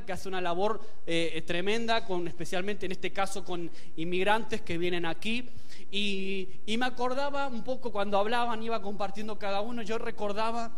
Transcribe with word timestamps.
que 0.00 0.12
hace 0.12 0.28
una 0.28 0.40
labor 0.40 0.80
eh, 1.06 1.42
tremenda, 1.46 2.06
con, 2.06 2.26
especialmente 2.26 2.86
en 2.86 2.92
este 2.92 3.12
caso 3.12 3.44
con 3.44 3.70
inmigrantes 3.96 4.62
que 4.62 4.78
vienen 4.78 5.04
aquí. 5.04 5.50
Y, 5.90 6.48
y 6.64 6.78
me 6.78 6.86
acordaba 6.86 7.48
un 7.48 7.62
poco 7.62 7.92
cuando 7.92 8.18
hablaban, 8.18 8.62
iba 8.62 8.80
compartiendo 8.80 9.38
cada 9.38 9.60
uno, 9.60 9.82
yo 9.82 9.98
recordaba 9.98 10.72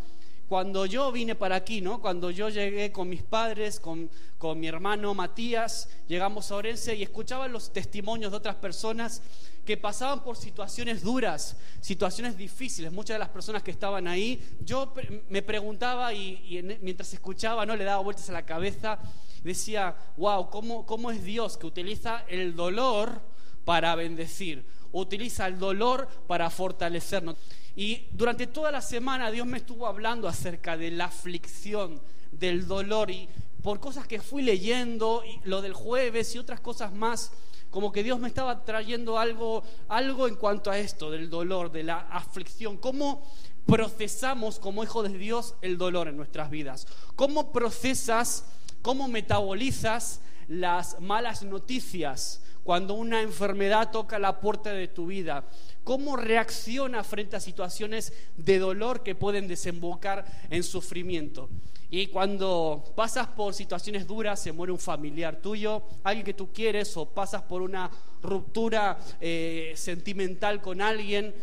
cuando 0.48 0.86
yo 0.86 1.10
vine 1.10 1.34
para 1.34 1.56
aquí, 1.56 1.80
¿no? 1.80 2.00
Cuando 2.00 2.30
yo 2.30 2.48
llegué 2.48 2.92
con 2.92 3.08
mis 3.08 3.22
padres, 3.22 3.80
con, 3.80 4.10
con 4.38 4.60
mi 4.60 4.66
hermano 4.66 5.14
Matías, 5.14 5.88
llegamos 6.06 6.50
a 6.50 6.56
Orense 6.56 6.94
y 6.94 7.02
escuchaba 7.02 7.48
los 7.48 7.72
testimonios 7.72 8.30
de 8.30 8.36
otras 8.36 8.56
personas 8.56 9.22
que 9.64 9.76
pasaban 9.76 10.22
por 10.22 10.36
situaciones 10.36 11.02
duras, 11.02 11.56
situaciones 11.80 12.36
difíciles. 12.36 12.92
Muchas 12.92 13.14
de 13.14 13.20
las 13.20 13.30
personas 13.30 13.62
que 13.62 13.70
estaban 13.70 14.06
ahí, 14.06 14.42
yo 14.60 14.92
me 15.30 15.42
preguntaba 15.42 16.12
y, 16.12 16.62
mientras 16.82 17.12
escuchaba, 17.14 17.64
no 17.64 17.74
le 17.74 17.84
daba 17.84 18.02
vueltas 18.02 18.28
a 18.28 18.32
la 18.32 18.44
cabeza, 18.44 18.98
decía, 19.42 19.96
wow, 20.16 20.50
¿cómo, 20.50 20.84
¿cómo 20.84 21.10
es 21.10 21.24
Dios 21.24 21.56
que 21.56 21.66
utiliza 21.66 22.24
el 22.28 22.54
dolor 22.54 23.22
para 23.64 23.94
bendecir? 23.94 24.66
Utiliza 24.92 25.46
el 25.46 25.58
dolor 25.58 26.06
para 26.26 26.50
fortalecernos. 26.50 27.36
Y 27.76 28.06
durante 28.12 28.46
toda 28.46 28.70
la 28.70 28.80
semana 28.80 29.30
Dios 29.30 29.46
me 29.46 29.58
estuvo 29.58 29.86
hablando 29.86 30.28
acerca 30.28 30.76
de 30.76 30.90
la 30.90 31.06
aflicción, 31.06 32.00
del 32.30 32.66
dolor 32.66 33.10
y 33.10 33.28
por 33.62 33.80
cosas 33.80 34.06
que 34.06 34.20
fui 34.20 34.42
leyendo, 34.42 35.22
lo 35.44 35.62
del 35.62 35.72
jueves 35.72 36.34
y 36.34 36.38
otras 36.38 36.60
cosas 36.60 36.92
más, 36.92 37.32
como 37.70 37.90
que 37.90 38.02
Dios 38.02 38.20
me 38.20 38.28
estaba 38.28 38.64
trayendo 38.64 39.18
algo, 39.18 39.64
algo 39.88 40.28
en 40.28 40.36
cuanto 40.36 40.70
a 40.70 40.78
esto, 40.78 41.10
del 41.10 41.30
dolor, 41.30 41.72
de 41.72 41.82
la 41.82 41.98
aflicción, 42.10 42.76
cómo 42.76 43.26
procesamos 43.66 44.58
como 44.58 44.84
hijos 44.84 45.10
de 45.10 45.18
Dios 45.18 45.54
el 45.62 45.78
dolor 45.78 46.08
en 46.08 46.16
nuestras 46.16 46.50
vidas, 46.50 46.86
cómo 47.16 47.52
procesas, 47.52 48.44
cómo 48.82 49.08
metabolizas 49.08 50.20
las 50.46 51.00
malas 51.00 51.42
noticias 51.42 52.42
cuando 52.64 52.94
una 52.94 53.20
enfermedad 53.20 53.90
toca 53.90 54.18
la 54.18 54.40
puerta 54.40 54.72
de 54.72 54.88
tu 54.88 55.06
vida, 55.06 55.44
cómo 55.84 56.16
reacciona 56.16 57.04
frente 57.04 57.36
a 57.36 57.40
situaciones 57.40 58.12
de 58.38 58.58
dolor 58.58 59.02
que 59.02 59.14
pueden 59.14 59.46
desembocar 59.46 60.24
en 60.48 60.62
sufrimiento. 60.62 61.50
Y 61.90 62.06
cuando 62.06 62.82
pasas 62.96 63.28
por 63.28 63.52
situaciones 63.52 64.06
duras, 64.06 64.42
se 64.42 64.50
muere 64.50 64.72
un 64.72 64.78
familiar 64.78 65.36
tuyo, 65.36 65.82
alguien 66.02 66.24
que 66.24 66.34
tú 66.34 66.52
quieres, 66.52 66.96
o 66.96 67.04
pasas 67.06 67.42
por 67.42 67.60
una 67.60 67.90
ruptura 68.22 68.98
eh, 69.20 69.74
sentimental 69.76 70.62
con 70.62 70.80
alguien, 70.80 71.34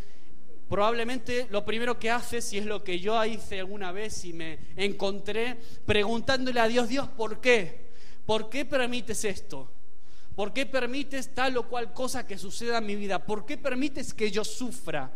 probablemente 0.67 1.47
lo 1.51 1.63
primero 1.63 1.99
que 1.99 2.09
haces, 2.09 2.51
y 2.51 2.57
es 2.57 2.65
lo 2.65 2.83
que 2.83 2.99
yo 2.99 3.23
hice 3.23 3.59
alguna 3.59 3.91
vez 3.91 4.25
y 4.25 4.33
me 4.33 4.57
encontré, 4.75 5.57
preguntándole 5.85 6.59
a 6.59 6.67
Dios, 6.67 6.89
Dios, 6.89 7.07
¿por 7.09 7.39
qué? 7.39 7.91
¿Por 8.25 8.49
qué 8.49 8.65
permites 8.65 9.23
esto? 9.23 9.69
¿Por 10.41 10.53
qué 10.53 10.65
permites 10.65 11.35
tal 11.35 11.55
o 11.57 11.69
cual 11.69 11.93
cosa 11.93 12.25
que 12.25 12.35
suceda 12.35 12.79
en 12.79 12.87
mi 12.87 12.95
vida? 12.95 13.23
¿Por 13.23 13.45
qué 13.45 13.59
permites 13.59 14.11
que 14.11 14.31
yo 14.31 14.43
sufra? 14.43 15.11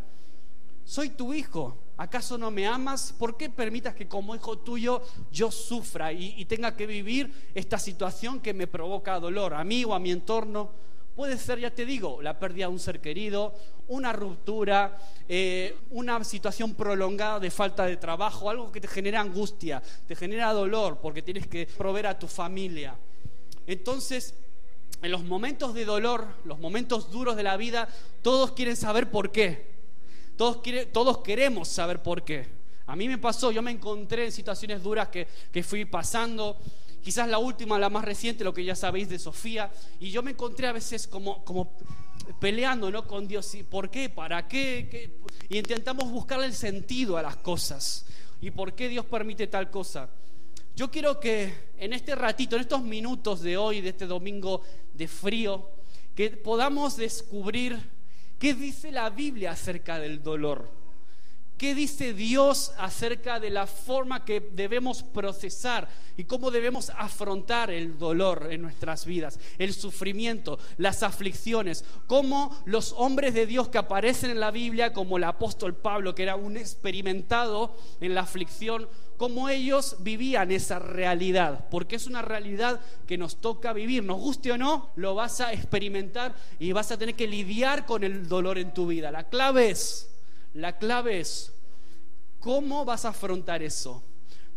Soy 0.84 1.10
tu 1.10 1.34
hijo. 1.34 1.76
¿Acaso 1.98 2.38
no 2.38 2.52
me 2.52 2.68
amas? 2.68 3.12
¿Por 3.18 3.36
qué 3.36 3.50
permitas 3.50 3.96
que 3.96 4.08
como 4.08 4.36
hijo 4.36 4.60
tuyo 4.60 5.02
yo 5.32 5.50
sufra 5.50 6.14
y, 6.14 6.46
tenga 6.46 6.76
que 6.76 6.86
vivir 6.86 7.50
esta 7.56 7.80
situación 7.80 8.40
que 8.40 8.54
me 8.54 8.68
provoca 8.68 9.20
dolor 9.20 9.56
a 9.56 9.64
mí 9.64 9.84
o 9.84 9.96
a 9.96 10.00
mi 10.00 10.12
entorno? 10.12 10.70
Puede 11.16 11.40
ser, 11.40 11.60
ya 11.60 11.72
te 11.72 11.88
digo, 11.88 12.22
la 12.22 12.38
pérdida 12.38 12.68
de 12.68 12.74
un 12.74 12.80
ser 12.80 13.02
querido, 13.02 13.56
una 13.88 14.14
ruptura, 14.14 14.96
eh, 15.28 15.76
una 15.90 16.24
situación 16.24 16.76
prolongada 16.76 17.40
de 17.40 17.50
falta 17.50 17.88
de 17.88 17.98
trabajo, 17.98 18.48
algo 18.48 18.72
que 18.72 18.80
te 18.80 18.88
genera 18.88 19.22
angustia, 19.22 19.82
te 20.08 20.16
genera 20.16 20.54
dolor 20.54 21.00
porque 21.02 21.24
tienes 21.24 21.48
que 21.48 21.66
proveer 21.66 22.06
a 22.06 22.20
tu 22.20 22.28
familia. 22.28 22.96
Entonces, 23.66 24.36
en 25.02 25.12
los 25.12 25.24
momentos 25.24 25.74
de 25.74 25.86
dolor, 25.86 26.28
los 26.46 26.60
momentos 26.60 27.12
duros 27.12 27.36
de 27.36 27.44
la 27.44 27.58
vida, 27.58 27.88
todos 28.22 28.52
quieren 28.52 28.76
saber 28.76 29.12
por 29.12 29.32
qué. 29.32 29.76
Todos, 30.38 31.20
queremos 31.20 31.68
saber 31.68 32.04
por 32.04 32.24
qué. 32.24 32.48
A 32.88 32.96
mí 32.96 33.08
me 33.08 33.18
pasó, 33.18 33.52
yo 33.52 33.62
me 33.62 33.72
encontré 33.72 34.26
en 34.26 34.32
situaciones 34.32 34.84
duras 34.84 35.08
que, 35.08 35.28
que 35.52 35.64
fui 35.64 35.86
pasando. 35.86 36.58
Quizás 37.04 37.30
la 37.30 37.38
última, 37.38 37.80
la 37.80 37.90
más 37.90 38.04
reciente, 38.04 38.44
lo 38.44 38.54
que 38.54 38.64
ya 38.64 38.76
sabéis 38.76 39.10
de 39.10 39.20
Sofía. 39.20 39.72
Y 40.00 40.12
yo 40.12 40.22
me 40.24 40.32
encontré 40.32 40.68
a 40.68 40.72
veces 40.72 41.08
como, 41.08 41.44
como 41.46 41.72
peleando 42.40 42.92
¿no? 42.92 43.08
con 43.08 43.28
Dios. 43.28 43.56
¿Y 43.56 43.64
¿Por 43.64 43.90
qué? 43.90 44.10
¿Para 44.10 44.48
qué? 44.48 44.88
qué? 44.92 45.18
Y 45.50 45.58
intentamos 45.58 46.12
buscarle 46.12 46.48
el 46.48 46.54
sentido 46.54 47.18
a 47.18 47.22
las 47.22 47.38
cosas. 47.38 48.06
¿Y 48.42 48.52
por 48.52 48.74
qué 48.74 48.90
Dios 48.90 49.06
permite 49.06 49.48
tal 49.48 49.70
cosa? 49.70 50.10
Yo 50.76 50.92
quiero 50.92 51.22
que 51.22 51.54
en 51.78 51.94
este 51.94 52.16
ratito, 52.16 52.58
en 52.58 52.64
estos 52.64 52.82
minutos 52.82 53.42
de 53.42 53.56
hoy, 53.56 53.80
de 53.80 53.90
este 53.90 54.08
domingo 54.08 54.62
de 54.94 55.08
frío, 55.08 55.70
que 56.16 56.32
podamos 56.32 56.98
descubrir 56.98 57.80
qué 58.38 58.54
dice 58.54 58.92
la 58.92 59.10
Biblia 59.10 59.52
acerca 59.52 60.00
del 60.00 60.22
dolor. 60.22 60.70
¿Qué 61.58 61.74
dice 61.74 62.14
Dios 62.14 62.74
acerca 62.78 63.40
de 63.40 63.50
la 63.50 63.66
forma 63.66 64.26
que 64.26 64.42
debemos 64.42 65.04
procesar 65.04 65.88
y 66.18 66.26
cómo 66.26 66.52
debemos 66.52 66.90
afrontar 66.90 67.72
el 67.72 67.98
dolor 67.98 68.50
en 68.52 68.62
nuestras 68.62 69.06
vidas, 69.06 69.40
el 69.58 69.74
sufrimiento, 69.74 70.60
las 70.76 71.02
aflicciones? 71.02 71.86
Cómo 72.08 72.62
los 72.66 72.94
hombres 72.98 73.34
de 73.34 73.46
Dios 73.46 73.70
que 73.70 73.78
aparecen 73.78 74.32
en 74.32 74.42
la 74.42 74.52
Biblia, 74.52 74.92
como 74.92 75.16
el 75.16 75.24
apóstol 75.24 75.74
Pablo, 75.76 76.14
que 76.14 76.24
era 76.24 76.36
un 76.36 76.58
experimentado 76.58 77.74
en 78.02 78.16
la 78.16 78.22
aflicción, 78.22 78.90
cómo 79.16 79.48
ellos 79.48 79.96
vivían 80.00 80.52
esa 80.52 80.80
realidad, 80.80 81.70
porque 81.72 81.96
es 81.96 82.06
una 82.06 82.22
realidad 82.22 82.82
que 83.08 83.18
nos 83.18 83.38
toca 83.38 83.72
vivir, 83.72 84.04
nos 84.04 84.20
guste 84.20 84.52
o 84.52 84.58
no, 84.58 84.90
lo 84.98 85.16
vas 85.16 85.40
a 85.40 85.54
experimentar 85.54 86.36
y 86.60 86.74
vas 86.74 86.92
a 86.92 86.98
tener 86.98 87.16
que 87.16 87.28
lidiar 87.28 87.86
con 87.86 88.04
el 88.04 88.28
dolor 88.28 88.58
en 88.58 88.74
tu 88.74 88.88
vida. 88.88 89.10
La 89.10 89.30
clave 89.30 89.70
es, 89.70 90.10
la 90.56 90.78
clave 90.78 91.20
es, 91.20 91.54
¿cómo 92.40 92.84
vas 92.84 93.06
a 93.06 93.10
afrontar 93.10 93.62
eso? 93.62 94.04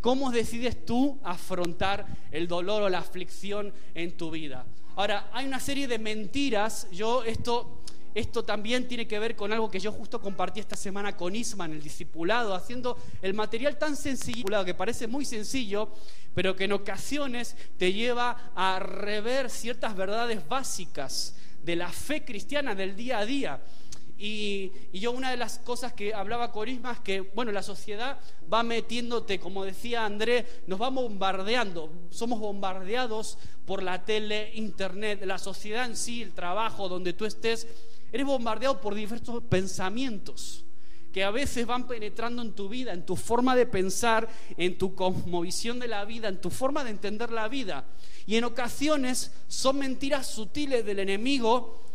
¿Cómo 0.00 0.30
decides 0.30 0.86
tú 0.86 1.18
afrontar 1.22 2.06
el 2.30 2.48
dolor 2.48 2.82
o 2.82 2.88
la 2.88 2.98
aflicción 2.98 3.72
en 3.94 4.16
tu 4.16 4.30
vida? 4.30 4.64
Ahora, 4.96 5.28
hay 5.32 5.46
una 5.46 5.60
serie 5.60 5.86
de 5.86 5.98
mentiras, 5.98 6.88
yo 6.90 7.22
esto 7.24 7.82
esto 8.14 8.44
también 8.44 8.88
tiene 8.88 9.06
que 9.06 9.18
ver 9.18 9.36
con 9.36 9.52
algo 9.52 9.70
que 9.70 9.78
yo 9.78 9.92
justo 9.92 10.20
compartí 10.20 10.58
esta 10.58 10.74
semana 10.74 11.16
con 11.16 11.36
Isma 11.36 11.66
en 11.66 11.72
el 11.72 11.82
discipulado, 11.82 12.52
haciendo 12.52 12.98
el 13.22 13.34
material 13.34 13.78
tan 13.78 13.94
sencillo, 13.96 14.64
que 14.64 14.74
parece 14.74 15.06
muy 15.06 15.24
sencillo, 15.24 15.90
pero 16.34 16.56
que 16.56 16.64
en 16.64 16.72
ocasiones 16.72 17.54
te 17.76 17.92
lleva 17.92 18.50
a 18.56 18.80
rever 18.80 19.50
ciertas 19.50 19.94
verdades 19.94 20.48
básicas 20.48 21.36
de 21.62 21.76
la 21.76 21.92
fe 21.92 22.24
cristiana 22.24 22.74
del 22.74 22.96
día 22.96 23.18
a 23.18 23.26
día. 23.26 23.60
Y, 24.18 24.72
yo 24.92 25.12
una 25.12 25.30
de 25.30 25.36
las 25.36 25.58
cosas 25.58 25.92
que 25.92 26.12
hablaba 26.12 26.50
con 26.50 26.68
Isma 26.68 26.92
es 26.92 27.00
que, 27.00 27.20
bueno, 27.20 27.52
la 27.52 27.62
sociedad 27.62 28.18
va 28.52 28.62
metiéndote, 28.62 29.38
como 29.38 29.64
decía 29.64 30.04
André, 30.04 30.44
nos 30.66 30.80
va 30.80 30.90
bombardeando, 30.90 31.92
somos 32.10 32.40
bombardeados 32.40 33.38
por 33.64 33.82
la 33.82 34.04
tele, 34.04 34.50
internet, 34.54 35.24
la 35.24 35.38
sociedad 35.38 35.86
en 35.86 35.96
sí, 35.96 36.22
el 36.22 36.32
trabajo, 36.32 36.88
donde 36.88 37.12
tú 37.12 37.24
estés, 37.24 37.68
Eres 38.12 38.26
bombardeado 38.26 38.80
por 38.80 38.94
diversos 38.94 39.42
pensamientos 39.44 40.64
que 41.12 41.24
a 41.24 41.30
veces 41.30 41.66
van 41.66 41.86
penetrando 41.86 42.42
en 42.42 42.52
tu 42.52 42.68
vida, 42.68 42.92
en 42.92 43.04
tu 43.04 43.16
forma 43.16 43.56
de 43.56 43.66
pensar, 43.66 44.28
en 44.56 44.76
tu 44.76 44.94
cosmovisión 44.94 45.78
de 45.78 45.88
la 45.88 46.04
vida, 46.04 46.28
en 46.28 46.40
tu 46.40 46.50
forma 46.50 46.84
de 46.84 46.90
entender 46.90 47.30
la 47.30 47.48
vida. 47.48 47.84
Y 48.26 48.36
en 48.36 48.44
ocasiones 48.44 49.32
son 49.48 49.78
mentiras 49.78 50.26
sutiles 50.26 50.84
del 50.84 50.98
enemigo 51.00 51.87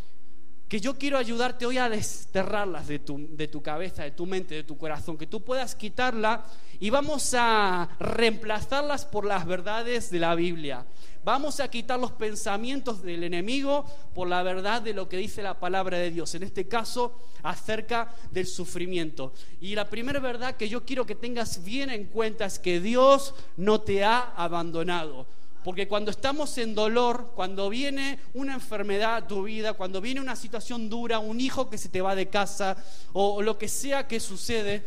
que 0.74 0.80
yo 0.80 0.98
quiero 0.98 1.20
ayudarte 1.20 1.68
hoy 1.68 1.78
a 1.78 1.88
desterrarlas 1.88 2.88
de 2.88 2.98
tu, 2.98 3.28
de 3.30 3.48
tu 3.48 3.62
cabeza, 3.62 4.02
de 4.02 4.10
tu 4.10 4.26
mente, 4.26 4.56
de 4.56 4.64
tu 4.64 4.76
corazón, 4.76 5.20
que 5.20 5.28
tú 5.28 5.44
puedas 5.44 5.76
quitarla 5.76 6.48
y 6.80 6.90
vamos 6.90 7.36
a 7.38 7.90
reemplazarlas 8.00 9.06
por 9.06 9.24
las 9.24 9.46
verdades 9.46 10.10
de 10.10 10.18
la 10.18 10.34
Biblia. 10.34 10.84
Vamos 11.24 11.60
a 11.60 11.68
quitar 11.68 12.00
los 12.00 12.14
pensamientos 12.14 13.04
del 13.04 13.24
enemigo 13.24 13.86
por 14.16 14.28
la 14.28 14.42
verdad 14.42 14.82
de 14.82 14.96
lo 14.96 15.08
que 15.08 15.18
dice 15.18 15.44
la 15.44 15.60
palabra 15.60 16.00
de 16.00 16.10
Dios, 16.10 16.34
en 16.34 16.42
este 16.42 16.68
caso 16.68 17.20
acerca 17.44 18.12
del 18.32 18.48
sufrimiento. 18.48 19.32
Y 19.62 19.76
la 19.76 19.92
primera 19.92 20.20
verdad 20.20 20.56
que 20.58 20.70
yo 20.70 20.84
quiero 20.84 21.06
que 21.06 21.14
tengas 21.14 21.64
bien 21.64 21.92
en 21.92 22.06
cuenta 22.06 22.46
es 22.46 22.58
que 22.58 22.80
Dios 22.80 23.36
no 23.58 23.82
te 23.82 24.04
ha 24.04 24.34
abandonado. 24.36 25.28
Porque 25.64 25.88
cuando 25.88 26.12
estamos 26.12 26.58
en 26.58 26.76
dolor, 26.76 27.32
cuando 27.36 27.70
viene 27.70 28.20
una 28.34 28.54
enfermedad 28.54 29.16
a 29.16 29.28
tu 29.28 29.44
vida, 29.44 29.74
cuando 29.74 30.02
viene 30.02 30.20
una 30.20 30.36
situación 30.36 30.90
dura, 30.90 31.20
un 31.20 31.40
hijo 31.40 31.70
que 31.70 31.78
se 31.78 31.90
te 31.90 32.02
va 32.02 32.16
de 32.16 32.30
casa 32.30 32.76
o 33.14 33.42
lo 33.42 33.58
que 33.58 33.68
sea 33.68 34.08
que 34.08 34.20
sucede, 34.20 34.86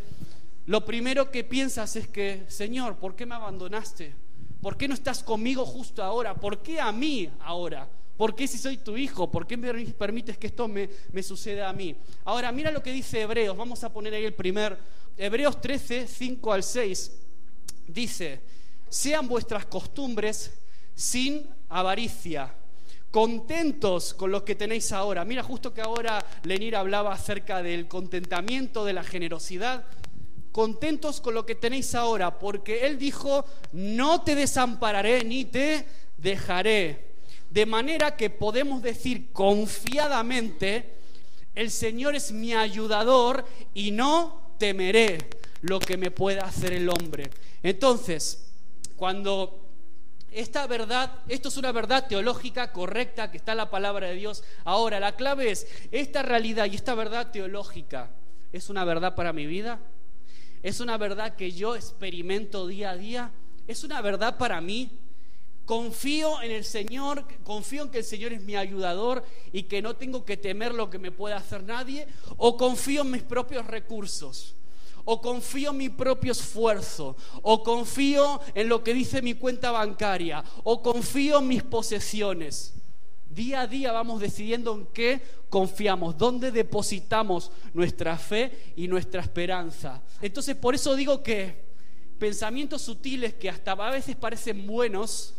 lo 0.66 0.84
primero 0.84 1.30
que 1.30 1.44
piensas 1.44 1.96
es 1.96 2.08
que, 2.08 2.44
Señor, 2.48 2.96
¿por 2.96 3.14
qué 3.14 3.24
me 3.24 3.36
abandonaste? 3.36 4.14
¿Por 4.60 4.76
qué 4.76 4.88
no 4.88 4.94
estás 4.94 5.22
conmigo 5.22 5.64
justo 5.64 6.02
ahora? 6.02 6.34
¿Por 6.34 6.60
qué 6.62 6.80
a 6.80 6.90
mí 6.92 7.30
ahora? 7.40 7.88
¿Por 8.16 8.34
qué 8.34 8.48
si 8.48 8.58
soy 8.58 8.78
tu 8.78 8.96
hijo? 8.96 9.30
¿Por 9.30 9.46
qué 9.46 9.56
me 9.56 9.72
permites 9.92 10.38
que 10.38 10.48
esto 10.48 10.66
me, 10.66 10.88
me 11.12 11.22
suceda 11.22 11.68
a 11.68 11.72
mí? 11.72 11.94
Ahora, 12.24 12.50
mira 12.50 12.70
lo 12.70 12.82
que 12.82 12.90
dice 12.90 13.20
Hebreos. 13.20 13.56
Vamos 13.56 13.84
a 13.84 13.92
poner 13.92 14.14
ahí 14.14 14.24
el 14.24 14.34
primer. 14.34 14.76
Hebreos 15.16 15.60
13, 15.60 16.08
5 16.08 16.52
al 16.52 16.62
6. 16.62 17.12
Dice, 17.86 18.40
sean 18.88 19.28
vuestras 19.28 19.66
costumbres 19.66 20.52
sin 20.96 21.46
avaricia, 21.68 22.52
contentos 23.10 24.14
con 24.14 24.32
lo 24.32 24.44
que 24.44 24.56
tenéis 24.56 24.90
ahora. 24.90 25.24
Mira, 25.24 25.42
justo 25.42 25.72
que 25.72 25.82
ahora 25.82 26.24
Lenir 26.42 26.74
hablaba 26.74 27.12
acerca 27.12 27.62
del 27.62 27.86
contentamiento, 27.86 28.84
de 28.84 28.94
la 28.94 29.04
generosidad. 29.04 29.84
Contentos 30.50 31.20
con 31.20 31.34
lo 31.34 31.44
que 31.44 31.54
tenéis 31.54 31.94
ahora, 31.94 32.38
porque 32.38 32.86
Él 32.86 32.98
dijo, 32.98 33.44
no 33.72 34.22
te 34.22 34.34
desampararé 34.34 35.22
ni 35.22 35.44
te 35.44 35.86
dejaré. 36.16 37.14
De 37.50 37.66
manera 37.66 38.16
que 38.16 38.30
podemos 38.30 38.82
decir 38.82 39.32
confiadamente, 39.32 40.94
el 41.54 41.70
Señor 41.70 42.16
es 42.16 42.32
mi 42.32 42.54
ayudador 42.54 43.44
y 43.74 43.90
no 43.90 44.54
temeré 44.58 45.18
lo 45.60 45.78
que 45.78 45.98
me 45.98 46.10
pueda 46.10 46.44
hacer 46.44 46.72
el 46.72 46.88
hombre. 46.88 47.30
Entonces, 47.62 48.50
cuando 48.96 49.65
esta 50.36 50.66
verdad, 50.66 51.20
esto 51.28 51.48
es 51.48 51.56
una 51.56 51.72
verdad 51.72 52.06
teológica 52.08 52.70
correcta 52.70 53.30
que 53.30 53.38
está 53.38 53.52
en 53.52 53.58
la 53.58 53.70
palabra 53.70 54.08
de 54.08 54.16
Dios. 54.16 54.44
Ahora, 54.64 55.00
la 55.00 55.16
clave 55.16 55.50
es, 55.50 55.66
esta 55.90 56.20
realidad 56.22 56.66
y 56.70 56.74
esta 56.74 56.94
verdad 56.94 57.30
teológica, 57.30 58.10
¿es 58.52 58.68
una 58.68 58.84
verdad 58.84 59.14
para 59.14 59.32
mi 59.32 59.46
vida? 59.46 59.80
¿Es 60.62 60.80
una 60.80 60.98
verdad 60.98 61.36
que 61.36 61.52
yo 61.52 61.74
experimento 61.74 62.66
día 62.66 62.90
a 62.90 62.96
día? 62.98 63.30
¿Es 63.66 63.82
una 63.82 64.02
verdad 64.02 64.36
para 64.36 64.60
mí? 64.60 64.98
Confío 65.64 66.42
en 66.42 66.50
el 66.50 66.64
Señor, 66.64 67.24
confío 67.42 67.84
en 67.84 67.90
que 67.90 67.98
el 67.98 68.04
Señor 68.04 68.34
es 68.34 68.42
mi 68.42 68.56
ayudador 68.56 69.24
y 69.52 69.62
que 69.62 69.80
no 69.80 69.96
tengo 69.96 70.26
que 70.26 70.36
temer 70.36 70.74
lo 70.74 70.90
que 70.90 70.98
me 70.98 71.12
pueda 71.12 71.38
hacer 71.38 71.62
nadie, 71.62 72.08
o 72.36 72.58
confío 72.58 73.00
en 73.00 73.10
mis 73.10 73.22
propios 73.22 73.66
recursos, 73.66 74.54
o 75.06 75.22
confío 75.22 75.70
en 75.70 75.78
mi 75.78 75.88
propio 75.88 76.32
esfuerzo, 76.32 77.16
o 77.42 77.62
confío 77.62 78.40
en 78.54 78.68
lo 78.68 78.82
que 78.82 78.92
dice 78.92 79.22
mi 79.22 79.34
cuenta 79.34 79.70
bancaria, 79.70 80.44
o 80.64 80.82
confío 80.82 81.38
en 81.38 81.48
mis 81.48 81.62
posesiones. 81.62 82.74
Día 83.30 83.62
a 83.62 83.66
día 83.66 83.92
vamos 83.92 84.20
decidiendo 84.20 84.74
en 84.74 84.86
qué 84.86 85.22
confiamos, 85.48 86.18
dónde 86.18 86.50
depositamos 86.50 87.52
nuestra 87.72 88.18
fe 88.18 88.72
y 88.76 88.88
nuestra 88.88 89.22
esperanza. 89.22 90.02
Entonces, 90.20 90.56
por 90.56 90.74
eso 90.74 90.96
digo 90.96 91.22
que 91.22 91.64
pensamientos 92.18 92.82
sutiles 92.82 93.34
que 93.34 93.48
hasta 93.48 93.72
a 93.72 93.90
veces 93.90 94.16
parecen 94.16 94.66
buenos, 94.66 95.34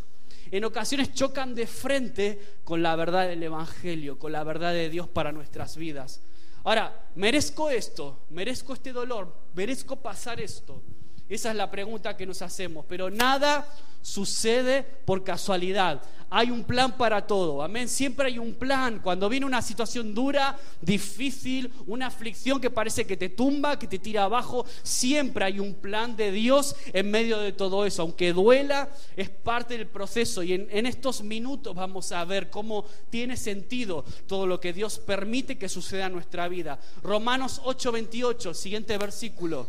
en 0.49 0.63
ocasiones 0.63 1.13
chocan 1.13 1.55
de 1.55 1.67
frente 1.67 2.39
con 2.63 2.81
la 2.81 2.95
verdad 2.95 3.27
del 3.27 3.43
Evangelio, 3.43 4.17
con 4.17 4.31
la 4.31 4.45
verdad 4.45 4.71
de 4.71 4.89
Dios 4.89 5.09
para 5.09 5.33
nuestras 5.33 5.75
vidas. 5.75 6.21
Ahora, 6.67 6.93
¿merezco 7.15 7.69
esto? 7.69 8.25
¿Merezco 8.29 8.73
este 8.73 8.91
dolor? 8.91 9.33
¿Merezco 9.55 9.95
pasar 9.95 10.41
esto? 10.41 10.81
Esa 11.29 11.51
es 11.51 11.55
la 11.55 11.69
pregunta 11.69 12.15
que 12.15 12.25
nos 12.25 12.41
hacemos, 12.41 12.85
pero 12.87 13.09
nada 13.09 13.67
sucede 14.01 14.83
por 14.83 15.23
casualidad 15.23 16.01
hay 16.29 16.51
un 16.51 16.63
plan 16.63 16.97
para 16.97 17.25
todo. 17.25 17.61
Amén. 17.61 17.87
Siempre 17.87 18.27
hay 18.27 18.39
un 18.39 18.53
plan. 18.53 18.99
Cuando 18.99 19.29
viene 19.29 19.45
una 19.45 19.61
situación 19.61 20.13
dura, 20.13 20.57
difícil, 20.81 21.71
una 21.85 22.07
aflicción 22.07 22.59
que 22.59 22.69
parece 22.69 23.05
que 23.05 23.15
te 23.15 23.29
tumba, 23.29 23.79
que 23.79 23.87
te 23.87 23.99
tira 23.99 24.25
abajo, 24.25 24.65
siempre 24.83 25.45
hay 25.45 25.59
un 25.59 25.75
plan 25.75 26.17
de 26.17 26.31
Dios 26.31 26.75
en 26.91 27.09
medio 27.11 27.39
de 27.39 27.53
todo 27.53 27.85
eso. 27.85 28.01
Aunque 28.01 28.33
duela, 28.33 28.89
es 29.15 29.29
parte 29.29 29.77
del 29.77 29.87
proceso. 29.87 30.43
Y 30.43 30.53
en, 30.53 30.67
en 30.69 30.85
estos 30.85 31.23
minutos 31.23 31.75
vamos 31.75 32.11
a 32.11 32.25
ver 32.25 32.49
cómo 32.49 32.85
tiene 33.09 33.37
sentido 33.37 34.03
todo 34.27 34.45
lo 34.45 34.59
que 34.59 34.73
Dios 34.73 34.99
permite 34.99 35.57
que 35.57 35.69
suceda 35.69 36.07
en 36.07 36.13
nuestra 36.13 36.47
vida. 36.49 36.79
Romanos 37.03 37.61
8:28, 37.63 38.53
siguiente 38.53 38.97
versículo. 38.97 39.67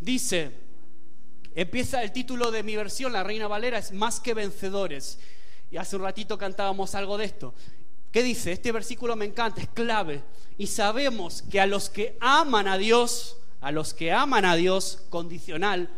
Dice, 0.00 0.63
empieza 1.54 2.02
el 2.02 2.12
título 2.12 2.50
de 2.50 2.62
mi 2.62 2.76
versión, 2.76 3.12
la 3.12 3.22
Reina 3.22 3.48
Valera, 3.48 3.78
es 3.78 3.92
más 3.92 4.20
que 4.20 4.34
vencedores. 4.34 5.18
Y 5.70 5.76
hace 5.76 5.96
un 5.96 6.02
ratito 6.02 6.38
cantábamos 6.38 6.94
algo 6.94 7.18
de 7.18 7.24
esto. 7.24 7.54
¿Qué 8.12 8.22
dice? 8.22 8.52
Este 8.52 8.70
versículo 8.70 9.16
me 9.16 9.24
encanta, 9.24 9.60
es 9.60 9.68
clave. 9.68 10.22
Y 10.56 10.68
sabemos 10.68 11.42
que 11.42 11.60
a 11.60 11.66
los 11.66 11.90
que 11.90 12.16
aman 12.20 12.68
a 12.68 12.78
Dios, 12.78 13.36
a 13.60 13.72
los 13.72 13.92
que 13.92 14.12
aman 14.12 14.44
a 14.44 14.54
Dios, 14.54 15.02
condicional, 15.10 15.90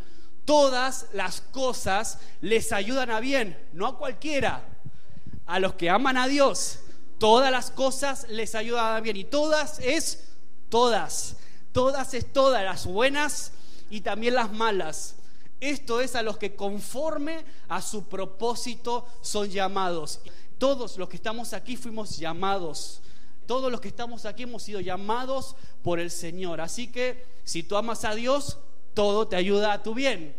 todas 0.47 1.09
las 1.13 1.43
cosas 1.43 2.19
les 2.41 2.73
ayudan 2.73 3.11
a 3.11 3.21
bien, 3.21 3.59
no 3.75 3.87
a 3.87 3.99
cualquiera. 3.99 4.67
A 5.45 5.59
los 5.59 5.75
que 5.75 5.91
aman 5.91 6.17
a 6.17 6.27
Dios, 6.27 6.79
todas 7.19 7.51
las 7.51 7.71
cosas 7.71 8.27
les 8.31 8.55
ayudan 8.55 8.97
a 8.97 9.01
bien. 9.01 9.17
Y 9.17 9.25
todas 9.25 9.79
es 9.81 10.25
todas. 10.71 11.37
Todas 11.73 12.15
es 12.15 12.33
todas, 12.33 12.65
las 12.65 12.87
buenas 12.87 13.53
y 13.91 14.01
también 14.01 14.35
las 14.35 14.51
malas. 14.53 15.17
Esto 15.61 16.01
es 16.01 16.15
a 16.15 16.23
los 16.23 16.37
que 16.37 16.55
conforme 16.55 17.45
a 17.69 17.81
su 17.81 18.05
propósito 18.05 19.07
son 19.23 19.49
llamados. 19.49 20.21
Todos 20.59 20.99
los 20.99 21.09
que 21.09 21.17
estamos 21.17 21.53
aquí 21.53 21.77
fuimos 21.77 22.19
llamados. 22.19 23.03
Todos 23.47 23.71
los 23.71 23.81
que 23.81 23.89
estamos 23.89 24.27
aquí 24.27 24.43
hemos 24.43 24.63
sido 24.63 24.81
llamados 24.81 25.55
por 25.83 26.01
el 26.01 26.11
Señor. 26.11 26.61
Así 26.61 26.89
que 26.89 27.25
si 27.45 27.63
tú 27.63 27.77
amas 27.77 28.05
a 28.05 28.15
Dios, 28.15 28.59
todo 28.93 29.29
te 29.29 29.37
ayuda 29.37 29.73
a 29.73 29.83
tu 29.83 29.95
bien. 29.95 30.35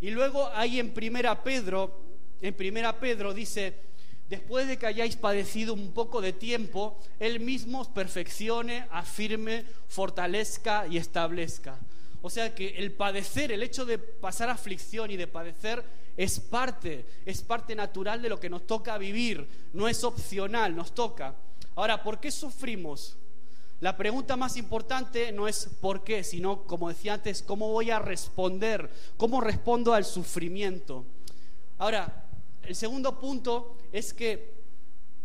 Y 0.00 0.10
luego 0.10 0.48
ahí 0.54 0.78
en 0.78 0.92
Primera 0.92 1.42
Pedro, 1.42 2.00
en 2.40 2.54
Primera 2.54 2.98
Pedro 3.00 3.34
dice, 3.34 3.74
después 4.28 4.68
de 4.68 4.78
que 4.78 4.86
hayáis 4.86 5.16
padecido 5.16 5.74
un 5.74 5.92
poco 5.92 6.20
de 6.20 6.32
tiempo, 6.32 6.98
Él 7.18 7.40
mismo 7.40 7.80
os 7.80 7.88
perfeccione, 7.88 8.86
afirme, 8.90 9.64
fortalezca 9.88 10.86
y 10.86 10.96
establezca. 10.96 11.78
O 12.22 12.30
sea 12.30 12.54
que 12.54 12.76
el 12.76 12.92
padecer, 12.92 13.50
el 13.52 13.62
hecho 13.62 13.84
de 13.84 13.98
pasar 13.98 14.50
aflicción 14.50 15.10
y 15.10 15.16
de 15.16 15.26
padecer 15.26 15.82
es 16.16 16.38
parte, 16.38 17.04
es 17.24 17.42
parte 17.42 17.74
natural 17.74 18.20
de 18.20 18.28
lo 18.28 18.38
que 18.38 18.50
nos 18.50 18.66
toca 18.66 18.98
vivir, 18.98 19.48
no 19.72 19.88
es 19.88 20.04
opcional, 20.04 20.76
nos 20.76 20.94
toca. 20.94 21.34
Ahora, 21.76 22.02
¿por 22.02 22.20
qué 22.20 22.30
sufrimos? 22.30 23.16
La 23.80 23.96
pregunta 23.96 24.36
más 24.36 24.58
importante 24.58 25.32
no 25.32 25.48
es 25.48 25.70
por 25.80 26.04
qué, 26.04 26.22
sino, 26.22 26.64
como 26.64 26.90
decía 26.90 27.14
antes, 27.14 27.42
cómo 27.42 27.72
voy 27.72 27.90
a 27.90 27.98
responder, 27.98 28.90
cómo 29.16 29.40
respondo 29.40 29.94
al 29.94 30.04
sufrimiento. 30.04 31.06
Ahora, 31.78 32.26
el 32.62 32.76
segundo 32.76 33.18
punto 33.18 33.78
es 33.90 34.12
que 34.12 34.60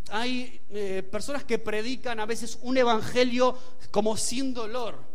hay 0.09 0.61
eh, 0.69 1.03
personas 1.11 1.43
que 1.43 1.59
predican 1.59 2.21
a 2.21 2.25
veces 2.25 2.57
un 2.61 2.77
evangelio 2.77 3.57
como 3.91 4.15
sin 4.15 4.53
dolor. 4.53 5.14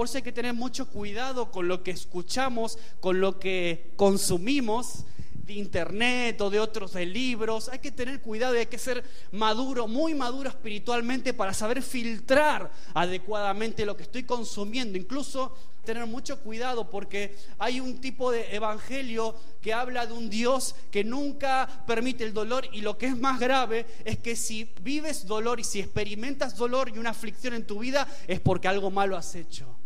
Por 0.00 0.08
eso 0.08 0.16
hay 0.16 0.22
que 0.22 0.32
tener 0.32 0.54
mucho 0.54 0.88
cuidado 0.88 1.52
con 1.52 1.68
lo 1.68 1.82
que 1.82 1.90
escuchamos, 1.90 2.78
con 3.00 3.20
lo 3.20 3.38
que 3.38 3.92
consumimos 3.96 5.04
de 5.44 5.52
internet 5.52 6.40
o 6.40 6.48
de 6.48 6.58
otros 6.58 6.94
de 6.94 7.04
libros. 7.04 7.68
Hay 7.68 7.80
que 7.80 7.92
tener 7.92 8.22
cuidado 8.22 8.54
y 8.54 8.60
hay 8.60 8.66
que 8.66 8.78
ser 8.78 9.04
maduro, 9.30 9.86
muy 9.86 10.14
maduro 10.14 10.48
espiritualmente 10.48 11.34
para 11.34 11.52
saber 11.52 11.82
filtrar 11.82 12.72
adecuadamente 12.94 13.84
lo 13.84 13.94
que 13.94 14.04
estoy 14.04 14.22
consumiendo. 14.22 14.96
Incluso 14.96 15.54
tener 15.84 16.06
mucho 16.06 16.40
cuidado 16.40 16.88
porque 16.88 17.36
hay 17.58 17.78
un 17.80 18.00
tipo 18.00 18.32
de 18.32 18.56
evangelio 18.56 19.34
que 19.60 19.74
habla 19.74 20.06
de 20.06 20.14
un 20.14 20.30
Dios 20.30 20.76
que 20.90 21.04
nunca 21.04 21.84
permite 21.86 22.24
el 22.24 22.32
dolor 22.32 22.66
y 22.72 22.80
lo 22.80 22.96
que 22.96 23.04
es 23.04 23.18
más 23.18 23.38
grave 23.38 23.84
es 24.06 24.18
que 24.18 24.34
si 24.34 24.72
vives 24.80 25.26
dolor 25.26 25.60
y 25.60 25.64
si 25.64 25.78
experimentas 25.78 26.56
dolor 26.56 26.88
y 26.88 26.98
una 26.98 27.10
aflicción 27.10 27.52
en 27.52 27.66
tu 27.66 27.80
vida 27.80 28.08
es 28.26 28.40
porque 28.40 28.66
algo 28.66 28.90
malo 28.90 29.14
has 29.14 29.34
hecho. 29.34 29.79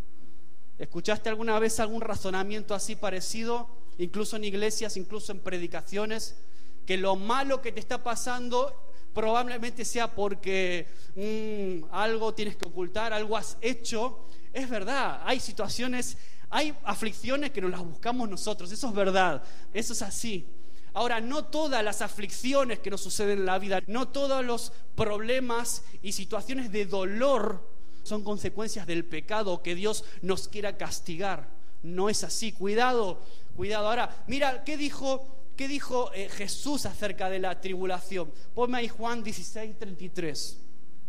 ¿Escuchaste 0.79 1.29
alguna 1.29 1.59
vez 1.61 1.79
algún 1.79 2.01
razonamiento 2.01 2.75
así 2.75 2.97
parecido, 2.97 3.69
incluso 3.99 4.37
en 4.37 4.45
iglesias, 4.45 4.97
incluso 4.97 5.31
en 5.31 5.39
predicaciones? 5.39 6.37
Que 6.85 6.97
lo 6.97 7.15
malo 7.15 7.63
que 7.63 7.71
te 7.71 7.79
está 7.79 8.03
pasando 8.03 8.75
probablemente 9.15 9.85
sea 9.85 10.13
porque 10.13 10.89
mm, 11.15 11.95
algo 11.95 12.35
tienes 12.35 12.57
que 12.57 12.69
ocultar, 12.69 13.13
algo 13.13 13.37
has 13.37 13.57
hecho. 13.61 14.27
Es 14.53 14.69
verdad, 14.69 15.23
hay 15.25 15.39
situaciones, 15.39 16.19
hay 16.51 16.75
aflicciones 16.83 17.53
que 17.53 17.61
nos 17.61 17.71
las 17.71 17.85
buscamos 17.85 18.29
nosotros, 18.29 18.73
eso 18.73 18.89
es 18.89 18.95
verdad, 18.95 19.45
eso 19.73 19.93
es 19.93 20.03
así. 20.03 20.49
Ahora, 20.93 21.21
no 21.21 21.45
todas 21.45 21.83
las 21.85 22.03
aflicciones 22.03 22.81
que 22.81 22.91
nos 22.91 23.01
suceden 23.01 23.41
en 23.41 23.47
la 23.47 23.59
vida, 23.59 23.81
no 23.87 24.09
todos 24.09 24.45
los 24.45 24.73
problemas 24.95 25.83
y 26.03 26.13
situaciones 26.13 26.71
de 26.71 26.87
dolor 26.87 27.74
son 28.05 28.23
consecuencias 28.23 28.87
del 28.87 29.05
pecado 29.05 29.63
que 29.63 29.75
Dios 29.75 30.05
nos 30.23 30.47
quiera 30.47 30.77
castigar. 30.77 31.49
No 31.83 32.09
es 32.09 32.23
así. 32.23 32.53
Cuidado, 32.53 33.21
cuidado. 33.57 33.89
Ahora, 33.89 34.25
mira, 34.27 34.63
¿qué 34.65 34.77
dijo, 34.77 35.27
qué 35.57 35.67
dijo 35.67 36.13
eh, 36.15 36.29
Jesús 36.29 36.87
acerca 36.87 37.29
de 37.29 37.41
la 37.41 37.61
tribulación? 37.61 38.33
Ponme 38.55 38.79
ahí 38.79 38.89
Juan 38.89 39.25
16, 39.25 39.79
33. 39.79 40.59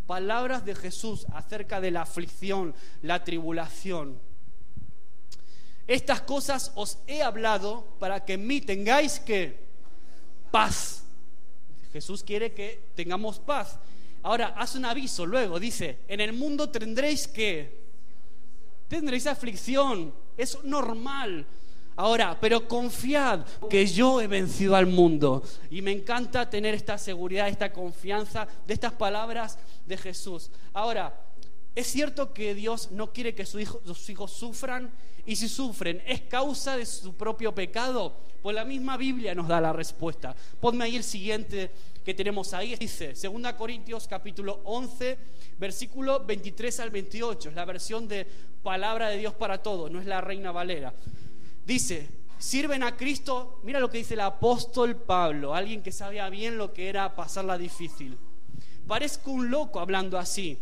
Palabras 0.07 0.65
de 0.65 0.75
Jesús 0.75 1.25
acerca 1.33 1.79
de 1.79 1.91
la 1.91 2.01
aflicción, 2.01 2.73
la 3.01 3.23
tribulación. 3.23 4.19
Estas 5.87 6.21
cosas 6.21 6.71
os 6.75 6.97
he 7.05 7.21
hablado 7.21 7.85
para 7.99 8.25
que 8.25 8.33
en 8.33 8.47
mí 8.47 8.61
tengáis 8.61 9.19
que 9.19 9.65
paz. 10.51 11.03
Jesús 11.93 12.23
quiere 12.23 12.53
que 12.53 12.89
tengamos 12.95 13.39
paz. 13.39 13.77
Ahora, 14.25 14.55
hace 14.57 14.79
un 14.79 14.85
aviso 14.85 15.23
luego, 15.23 15.59
dice, 15.59 15.99
en 16.07 16.19
el 16.19 16.33
mundo 16.33 16.67
tendréis 16.71 17.27
que, 17.27 17.79
tendréis 18.87 19.27
aflicción, 19.27 20.11
es 20.35 20.57
normal. 20.63 21.45
Ahora, 21.95 22.35
pero 22.41 22.67
confiad 22.67 23.45
que 23.69 23.85
yo 23.85 24.19
he 24.19 24.25
vencido 24.25 24.75
al 24.75 24.87
mundo. 24.87 25.43
Y 25.69 25.83
me 25.83 25.91
encanta 25.91 26.49
tener 26.49 26.73
esta 26.73 26.97
seguridad, 26.97 27.47
esta 27.47 27.71
confianza 27.71 28.47
de 28.65 28.73
estas 28.73 28.93
palabras 28.93 29.59
de 29.85 29.95
Jesús. 29.95 30.49
Ahora, 30.73 31.15
es 31.75 31.85
cierto 31.85 32.33
que 32.33 32.55
Dios 32.55 32.89
no 32.89 33.13
quiere 33.13 33.35
que 33.35 33.45
sus 33.45 34.09
hijos, 34.09 34.31
sufran 34.31 34.89
y 35.25 35.35
si 35.35 35.49
sufren 35.49 36.01
es 36.05 36.21
causa 36.21 36.77
de 36.77 36.85
su 36.85 37.13
propio 37.13 37.53
pecado. 37.53 38.13
Pues 38.41 38.55
la 38.55 38.63
misma 38.63 38.95
Biblia 38.95 39.33
nos 39.33 39.47
da 39.47 39.59
la 39.59 39.73
respuesta. 39.73 40.35
Ponme 40.59 40.85
ahí 40.85 40.95
el 40.95 41.03
siguiente 41.03 41.71
que 42.03 42.13
tenemos 42.13 42.53
ahí. 42.53 42.75
Dice, 42.75 43.13
2 43.13 43.53
Corintios 43.53 44.07
capítulo 44.07 44.61
11, 44.65 45.17
versículo 45.57 46.23
23 46.23 46.79
al 46.81 46.91
28. 46.91 47.49
Es 47.49 47.55
la 47.55 47.65
versión 47.65 48.07
de 48.07 48.27
palabra 48.61 49.09
de 49.09 49.17
Dios 49.17 49.33
para 49.33 49.63
todos, 49.63 49.89
no 49.89 49.99
es 49.99 50.05
la 50.05 50.21
Reina 50.21 50.51
Valera. 50.51 50.93
Dice, 51.65 52.07
sirven 52.37 52.83
a 52.83 52.95
Cristo, 52.95 53.59
mira 53.63 53.79
lo 53.79 53.89
que 53.89 53.97
dice 53.97 54.13
el 54.13 54.19
apóstol 54.19 54.95
Pablo, 54.95 55.55
alguien 55.55 55.81
que 55.81 55.91
sabía 55.91 56.29
bien 56.29 56.57
lo 56.59 56.71
que 56.73 56.89
era 56.89 57.15
pasarla 57.15 57.57
difícil. 57.57 58.17
Parezco 58.87 59.31
un 59.31 59.49
loco 59.49 59.79
hablando 59.79 60.19
así. 60.19 60.59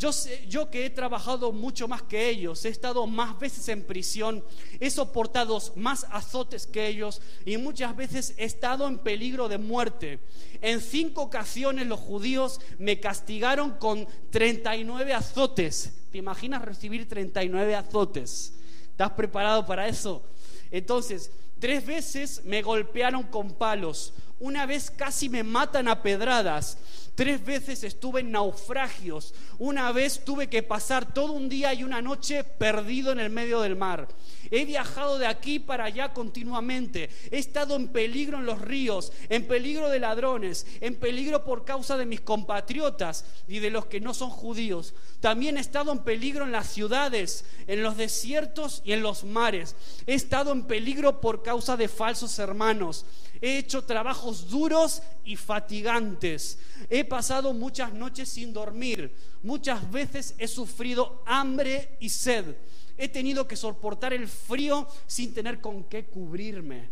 Yo, 0.00 0.14
sé, 0.14 0.46
yo 0.48 0.70
que 0.70 0.86
he 0.86 0.88
trabajado 0.88 1.52
mucho 1.52 1.86
más 1.86 2.00
que 2.00 2.30
ellos, 2.30 2.64
he 2.64 2.70
estado 2.70 3.06
más 3.06 3.38
veces 3.38 3.68
en 3.68 3.84
prisión, 3.84 4.42
he 4.80 4.88
soportado 4.90 5.60
más 5.76 6.06
azotes 6.10 6.66
que 6.66 6.86
ellos 6.86 7.20
y 7.44 7.58
muchas 7.58 7.94
veces 7.94 8.32
he 8.38 8.46
estado 8.46 8.88
en 8.88 8.96
peligro 8.96 9.46
de 9.46 9.58
muerte. 9.58 10.18
En 10.62 10.80
cinco 10.80 11.20
ocasiones 11.20 11.86
los 11.86 12.00
judíos 12.00 12.62
me 12.78 12.98
castigaron 12.98 13.72
con 13.72 14.08
39 14.30 15.12
azotes. 15.12 15.92
¿Te 16.10 16.16
imaginas 16.16 16.62
recibir 16.62 17.06
39 17.06 17.74
azotes? 17.74 18.54
¿Estás 18.92 19.10
preparado 19.10 19.66
para 19.66 19.86
eso? 19.86 20.22
Entonces, 20.70 21.30
tres 21.58 21.84
veces 21.84 22.40
me 22.46 22.62
golpearon 22.62 23.24
con 23.24 23.52
palos, 23.52 24.14
una 24.40 24.66
vez 24.66 24.90
casi 24.90 25.28
me 25.28 25.44
matan 25.44 25.86
a 25.86 26.02
pedradas, 26.02 26.78
tres 27.14 27.44
veces 27.44 27.84
estuve 27.84 28.20
en 28.20 28.32
naufragios, 28.32 29.34
una 29.58 29.92
vez 29.92 30.24
tuve 30.24 30.48
que 30.48 30.62
pasar 30.62 31.12
todo 31.12 31.32
un 31.32 31.50
día 31.50 31.74
y 31.74 31.84
una 31.84 32.00
noche 32.00 32.42
perdido 32.44 33.12
en 33.12 33.20
el 33.20 33.28
medio 33.28 33.60
del 33.60 33.76
mar. 33.76 34.08
He 34.50 34.64
viajado 34.64 35.18
de 35.18 35.26
aquí 35.26 35.58
para 35.58 35.84
allá 35.84 36.14
continuamente, 36.14 37.10
he 37.30 37.38
estado 37.38 37.76
en 37.76 37.88
peligro 37.88 38.38
en 38.38 38.46
los 38.46 38.62
ríos, 38.62 39.12
en 39.28 39.46
peligro 39.46 39.90
de 39.90 40.00
ladrones, 40.00 40.66
en 40.80 40.96
peligro 40.96 41.44
por 41.44 41.66
causa 41.66 41.98
de 41.98 42.06
mis 42.06 42.22
compatriotas 42.22 43.26
y 43.46 43.58
de 43.58 43.70
los 43.70 43.86
que 43.86 44.00
no 44.00 44.14
son 44.14 44.30
judíos. 44.30 44.94
También 45.20 45.58
he 45.58 45.60
estado 45.60 45.92
en 45.92 45.98
peligro 45.98 46.46
en 46.46 46.52
las 46.52 46.68
ciudades, 46.68 47.44
en 47.66 47.82
los 47.82 47.98
desiertos 47.98 48.80
y 48.84 48.92
en 48.92 49.02
los 49.02 49.24
mares. 49.24 49.76
He 50.06 50.14
estado 50.14 50.52
en 50.52 50.64
peligro 50.64 51.20
por 51.20 51.42
causa 51.42 51.76
de 51.76 51.88
falsos 51.88 52.38
hermanos. 52.38 53.04
He 53.40 53.58
hecho 53.58 53.84
trabajos 53.84 54.48
duros 54.48 55.02
y 55.24 55.36
fatigantes. 55.36 56.58
He 56.90 57.04
pasado 57.04 57.54
muchas 57.54 57.92
noches 57.92 58.28
sin 58.28 58.52
dormir. 58.52 59.14
Muchas 59.42 59.90
veces 59.90 60.34
he 60.38 60.46
sufrido 60.46 61.22
hambre 61.24 61.96
y 62.00 62.10
sed. 62.10 62.56
He 62.98 63.08
tenido 63.08 63.48
que 63.48 63.56
soportar 63.56 64.12
el 64.12 64.28
frío 64.28 64.86
sin 65.06 65.32
tener 65.32 65.60
con 65.60 65.84
qué 65.84 66.04
cubrirme. 66.04 66.88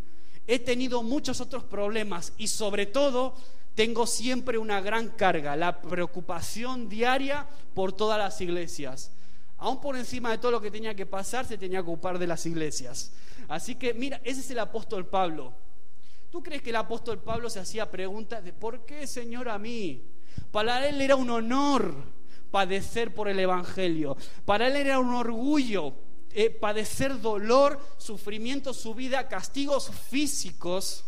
He 0.47 0.59
tenido 0.59 1.03
muchos 1.03 1.43
otros 1.43 1.65
problemas 1.65 2.33
y 2.39 2.49
sobre 2.49 2.87
todo 2.87 3.35
tengo 3.75 4.07
siempre 4.07 4.57
una 4.57 4.81
gran 4.81 5.11
carga, 5.11 5.55
la 5.55 5.81
preocupación 5.83 6.89
diaria 6.89 7.47
por 7.75 7.93
todas 7.93 8.19
las 8.19 8.41
iglesias. 8.41 9.13
Aún 9.59 9.81
por 9.81 9.97
encima 9.97 10.31
de 10.31 10.39
todo 10.39 10.53
lo 10.53 10.61
que 10.61 10.71
tenía 10.71 10.95
que 10.95 11.05
pasar, 11.05 11.47
se 11.47 11.59
tenía 11.59 11.81
que 11.81 11.91
ocupar 11.91 12.19
de 12.19 12.27
las 12.27 12.47
iglesias. 12.47 13.13
Así 13.49 13.75
que 13.75 13.93
mira, 13.93 14.21
ese 14.25 14.41
es 14.41 14.51
el 14.51 14.61
apóstol 14.61 15.07
Pablo. 15.07 15.53
¿Tú 16.31 16.43
crees 16.43 16.63
que 16.63 16.71
el 16.71 16.77
apóstol 16.77 17.21
Pablo 17.23 17.49
se 17.49 17.61
hacía 17.61 17.91
preguntas 17.91 18.45
de 18.45 18.53
por 18.53 18.85
qué, 18.85 19.07
Señor, 19.07 19.49
a 19.49 19.59
mí? 19.59 20.03
Para 20.51 20.87
él 20.87 21.01
era 21.01 21.17
un 21.17 21.31
honor 21.31 21.95
padecer 22.51 23.15
por 23.15 23.29
el 23.29 23.39
Evangelio. 23.39 24.17
Para 24.45 24.67
él 24.69 24.77
era 24.77 24.99
un 24.99 25.15
orgullo 25.15 25.95
eh, 26.31 26.51
padecer 26.51 27.21
dolor, 27.21 27.81
sufrimiento, 27.97 28.75
su 28.75 28.95
vida, 28.95 29.29
castigos 29.29 29.91
físicos 29.91 31.05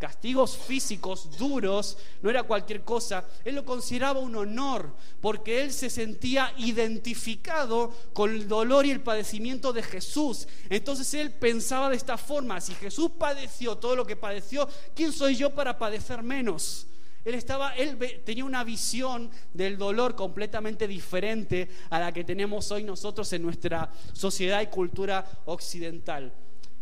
castigos 0.00 0.56
físicos 0.56 1.36
duros, 1.36 1.98
no 2.22 2.30
era 2.30 2.42
cualquier 2.42 2.82
cosa, 2.82 3.22
él 3.44 3.54
lo 3.54 3.66
consideraba 3.66 4.18
un 4.18 4.34
honor, 4.34 4.94
porque 5.20 5.60
él 5.60 5.74
se 5.74 5.90
sentía 5.90 6.54
identificado 6.56 7.92
con 8.14 8.30
el 8.30 8.48
dolor 8.48 8.86
y 8.86 8.90
el 8.90 9.02
padecimiento 9.02 9.74
de 9.74 9.82
Jesús. 9.82 10.48
Entonces 10.70 11.12
él 11.12 11.32
pensaba 11.32 11.90
de 11.90 11.96
esta 11.96 12.16
forma, 12.16 12.62
si 12.62 12.74
Jesús 12.76 13.10
padeció 13.18 13.76
todo 13.76 13.94
lo 13.94 14.06
que 14.06 14.16
padeció, 14.16 14.66
¿quién 14.94 15.12
soy 15.12 15.36
yo 15.36 15.50
para 15.50 15.78
padecer 15.78 16.22
menos? 16.22 16.86
Él, 17.22 17.34
estaba, 17.34 17.76
él 17.76 17.98
tenía 18.24 18.46
una 18.46 18.64
visión 18.64 19.30
del 19.52 19.76
dolor 19.76 20.16
completamente 20.16 20.88
diferente 20.88 21.68
a 21.90 22.00
la 22.00 22.10
que 22.10 22.24
tenemos 22.24 22.70
hoy 22.72 22.84
nosotros 22.84 23.30
en 23.34 23.42
nuestra 23.42 23.92
sociedad 24.14 24.62
y 24.62 24.68
cultura 24.68 25.42
occidental. 25.44 26.32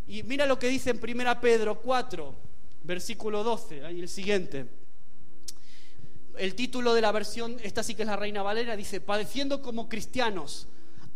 Y 0.07 0.23
mira 0.23 0.47
lo 0.47 0.57
que 0.57 0.69
dice 0.69 0.91
en 0.91 1.01
1 1.03 1.41
Pedro 1.41 1.81
4, 1.81 2.48
versículo 2.83 3.45
12, 3.45 3.85
ahí 3.85 4.01
el 4.01 4.09
siguiente. 4.09 4.67
El 6.37 6.55
título 6.55 6.95
de 6.95 7.01
la 7.01 7.13
versión, 7.13 7.57
esta 7.63 7.83
sí 7.83 7.95
que 7.95 8.03
es 8.03 8.09
la 8.09 8.17
Reina 8.17 8.43
Valera, 8.43 8.77
dice, 8.77 9.01
padeciendo 9.01 9.61
como 9.61 9.89
cristianos, 9.89 10.69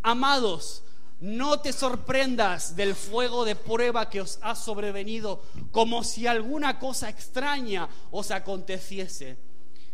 amados, 0.02 0.82
no 1.20 1.60
te 1.60 1.72
sorprendas 1.72 2.74
del 2.74 2.96
fuego 2.96 3.44
de 3.44 3.54
prueba 3.54 4.10
que 4.10 4.20
os 4.20 4.40
ha 4.42 4.56
sobrevenido, 4.56 5.44
como 5.70 6.02
si 6.02 6.26
alguna 6.26 6.80
cosa 6.80 7.08
extraña 7.08 7.88
os 8.10 8.32
aconteciese, 8.32 9.36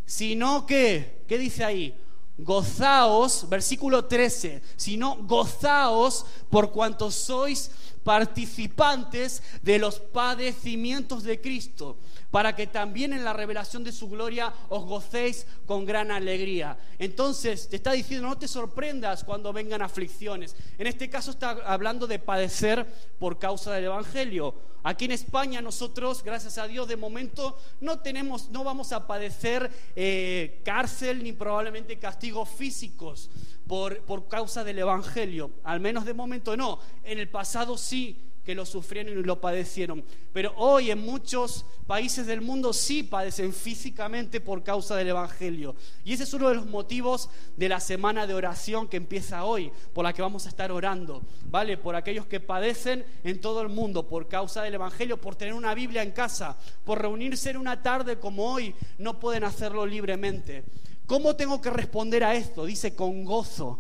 sino 0.06 0.64
que, 0.64 1.24
¿qué 1.28 1.36
dice 1.36 1.64
ahí? 1.64 1.94
Gozaos, 2.38 3.48
versículo 3.48 4.04
13, 4.04 4.62
sino 4.76 5.16
gozaos 5.24 6.24
por 6.48 6.70
cuanto 6.70 7.10
sois 7.10 7.70
participantes 8.04 9.42
de 9.60 9.78
los 9.78 9.98
padecimientos 9.98 11.24
de 11.24 11.40
Cristo, 11.40 11.96
para 12.30 12.54
que 12.54 12.66
también 12.66 13.12
en 13.12 13.24
la 13.24 13.32
revelación 13.32 13.84
de 13.84 13.92
su 13.92 14.08
gloria 14.08 14.52
os 14.68 14.84
gocéis 14.84 15.46
con 15.66 15.86
gran 15.86 16.10
alegría. 16.10 16.78
Entonces, 16.98 17.68
te 17.68 17.76
está 17.76 17.92
diciendo, 17.92 18.28
no 18.28 18.38
te 18.38 18.48
sorprendas 18.48 19.24
cuando 19.24 19.52
vengan 19.52 19.82
aflicciones. 19.82 20.54
En 20.78 20.86
este 20.86 21.08
caso 21.08 21.30
está 21.30 21.50
hablando 21.64 22.06
de 22.06 22.18
padecer 22.18 22.86
por 23.18 23.38
causa 23.38 23.72
del 23.72 23.84
Evangelio. 23.84 24.54
Aquí 24.84 25.06
en 25.06 25.12
España 25.12 25.60
nosotros, 25.60 26.22
gracias 26.22 26.58
a 26.58 26.68
Dios, 26.68 26.86
de 26.86 26.96
momento 26.96 27.58
no 27.80 27.98
tenemos, 27.98 28.50
no 28.50 28.62
vamos 28.62 28.92
a 28.92 29.06
padecer 29.06 29.70
eh, 29.96 30.60
cárcel 30.64 31.22
ni 31.22 31.32
probablemente 31.32 31.98
castigos 31.98 32.48
físicos 32.48 33.30
por, 33.66 34.00
por 34.02 34.28
causa 34.28 34.64
del 34.64 34.78
Evangelio. 34.78 35.50
Al 35.64 35.80
menos 35.80 36.04
de 36.04 36.14
momento 36.14 36.56
no. 36.56 36.78
En 37.04 37.18
el 37.18 37.28
pasado 37.28 37.76
sí 37.76 38.27
que 38.48 38.54
lo 38.54 38.64
sufrieron 38.64 39.12
y 39.12 39.22
lo 39.22 39.42
padecieron. 39.42 40.02
Pero 40.32 40.54
hoy 40.56 40.90
en 40.90 41.00
muchos 41.00 41.66
países 41.86 42.26
del 42.26 42.40
mundo 42.40 42.72
sí 42.72 43.02
padecen 43.02 43.52
físicamente 43.52 44.40
por 44.40 44.62
causa 44.62 44.96
del 44.96 45.08
Evangelio. 45.08 45.76
Y 46.02 46.14
ese 46.14 46.22
es 46.22 46.32
uno 46.32 46.48
de 46.48 46.54
los 46.54 46.64
motivos 46.64 47.28
de 47.58 47.68
la 47.68 47.78
semana 47.78 48.26
de 48.26 48.32
oración 48.32 48.88
que 48.88 48.96
empieza 48.96 49.44
hoy, 49.44 49.70
por 49.92 50.02
la 50.02 50.14
que 50.14 50.22
vamos 50.22 50.46
a 50.46 50.48
estar 50.48 50.72
orando, 50.72 51.20
¿vale? 51.50 51.76
Por 51.76 51.94
aquellos 51.94 52.24
que 52.24 52.40
padecen 52.40 53.04
en 53.22 53.38
todo 53.38 53.60
el 53.60 53.68
mundo 53.68 54.08
por 54.08 54.28
causa 54.28 54.62
del 54.62 54.76
Evangelio, 54.76 55.20
por 55.20 55.36
tener 55.36 55.52
una 55.52 55.74
Biblia 55.74 56.02
en 56.02 56.12
casa, 56.12 56.56
por 56.86 57.02
reunirse 57.02 57.50
en 57.50 57.58
una 57.58 57.82
tarde 57.82 58.18
como 58.18 58.50
hoy, 58.50 58.74
no 58.96 59.20
pueden 59.20 59.44
hacerlo 59.44 59.84
libremente. 59.84 60.64
¿Cómo 61.04 61.36
tengo 61.36 61.60
que 61.60 61.68
responder 61.68 62.24
a 62.24 62.34
esto? 62.34 62.64
Dice 62.64 62.94
con 62.94 63.26
gozo. 63.26 63.78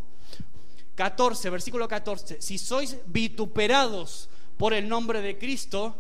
14, 0.94 1.48
versículo 1.48 1.88
14. 1.88 2.42
Si 2.42 2.58
sois 2.58 2.98
vituperados 3.06 4.28
por 4.58 4.74
el 4.74 4.88
nombre 4.88 5.22
de 5.22 5.38
Cristo, 5.38 5.94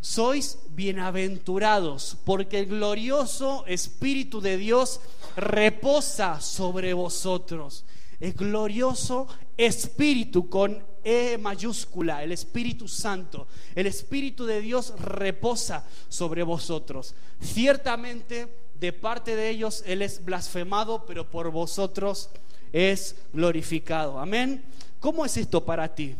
sois 0.00 0.60
bienaventurados, 0.70 2.16
porque 2.24 2.60
el 2.60 2.66
glorioso 2.66 3.66
Espíritu 3.66 4.40
de 4.40 4.56
Dios 4.56 5.00
reposa 5.36 6.40
sobre 6.40 6.94
vosotros. 6.94 7.84
El 8.20 8.32
glorioso 8.32 9.26
Espíritu 9.56 10.48
con 10.48 10.82
E 11.02 11.38
mayúscula, 11.38 12.22
el 12.22 12.32
Espíritu 12.32 12.86
Santo, 12.86 13.48
el 13.74 13.86
Espíritu 13.86 14.46
de 14.46 14.60
Dios 14.60 14.94
reposa 15.00 15.84
sobre 16.08 16.44
vosotros. 16.44 17.14
Ciertamente 17.40 18.54
de 18.78 18.92
parte 18.92 19.34
de 19.34 19.50
ellos 19.50 19.82
Él 19.86 20.02
es 20.02 20.24
blasfemado, 20.24 21.04
pero 21.06 21.28
por 21.28 21.50
vosotros 21.50 22.30
es 22.72 23.16
glorificado. 23.32 24.20
Amén. 24.20 24.64
¿Cómo 25.00 25.24
es 25.24 25.36
esto 25.36 25.64
para 25.64 25.92
ti? 25.94 26.14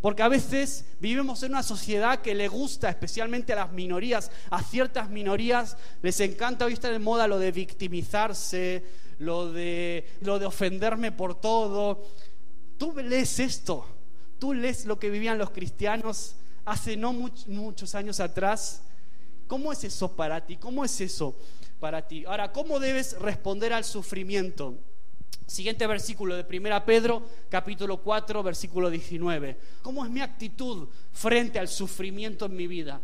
Porque 0.00 0.22
a 0.22 0.28
veces 0.28 0.84
vivimos 1.00 1.42
en 1.42 1.52
una 1.52 1.62
sociedad 1.62 2.20
que 2.20 2.34
le 2.34 2.46
gusta, 2.46 2.88
especialmente 2.88 3.52
a 3.52 3.56
las 3.56 3.72
minorías, 3.72 4.30
a 4.50 4.62
ciertas 4.62 5.10
minorías, 5.10 5.76
les 6.02 6.20
encanta, 6.20 6.64
hoy 6.64 6.74
está 6.74 6.90
de 6.90 7.00
moda 7.00 7.26
lo 7.26 7.38
de 7.38 7.50
victimizarse, 7.50 8.84
lo 9.18 9.52
de, 9.52 10.06
lo 10.20 10.38
de 10.38 10.46
ofenderme 10.46 11.10
por 11.10 11.34
todo. 11.34 12.04
Tú 12.76 12.94
lees 12.96 13.40
esto, 13.40 13.84
tú 14.38 14.54
lees 14.54 14.86
lo 14.86 15.00
que 15.00 15.10
vivían 15.10 15.36
los 15.36 15.50
cristianos 15.50 16.36
hace 16.64 16.96
no 16.96 17.12
muchos 17.12 17.94
años 17.96 18.20
atrás. 18.20 18.82
¿Cómo 19.48 19.72
es 19.72 19.82
eso 19.82 20.14
para 20.14 20.44
ti? 20.46 20.56
¿Cómo 20.58 20.84
es 20.84 21.00
eso 21.00 21.34
para 21.80 22.06
ti? 22.06 22.24
Ahora, 22.24 22.52
¿cómo 22.52 22.78
debes 22.78 23.18
responder 23.18 23.72
al 23.72 23.84
sufrimiento? 23.84 24.78
Siguiente 25.48 25.86
versículo 25.86 26.36
de 26.36 26.58
1 26.58 26.84
Pedro, 26.84 27.22
capítulo 27.48 28.02
4, 28.02 28.42
versículo 28.42 28.90
19. 28.90 29.56
¿Cómo 29.80 30.04
es 30.04 30.10
mi 30.10 30.20
actitud 30.20 30.88
frente 31.10 31.58
al 31.58 31.68
sufrimiento 31.68 32.44
en 32.44 32.54
mi 32.54 32.66
vida? 32.66 33.00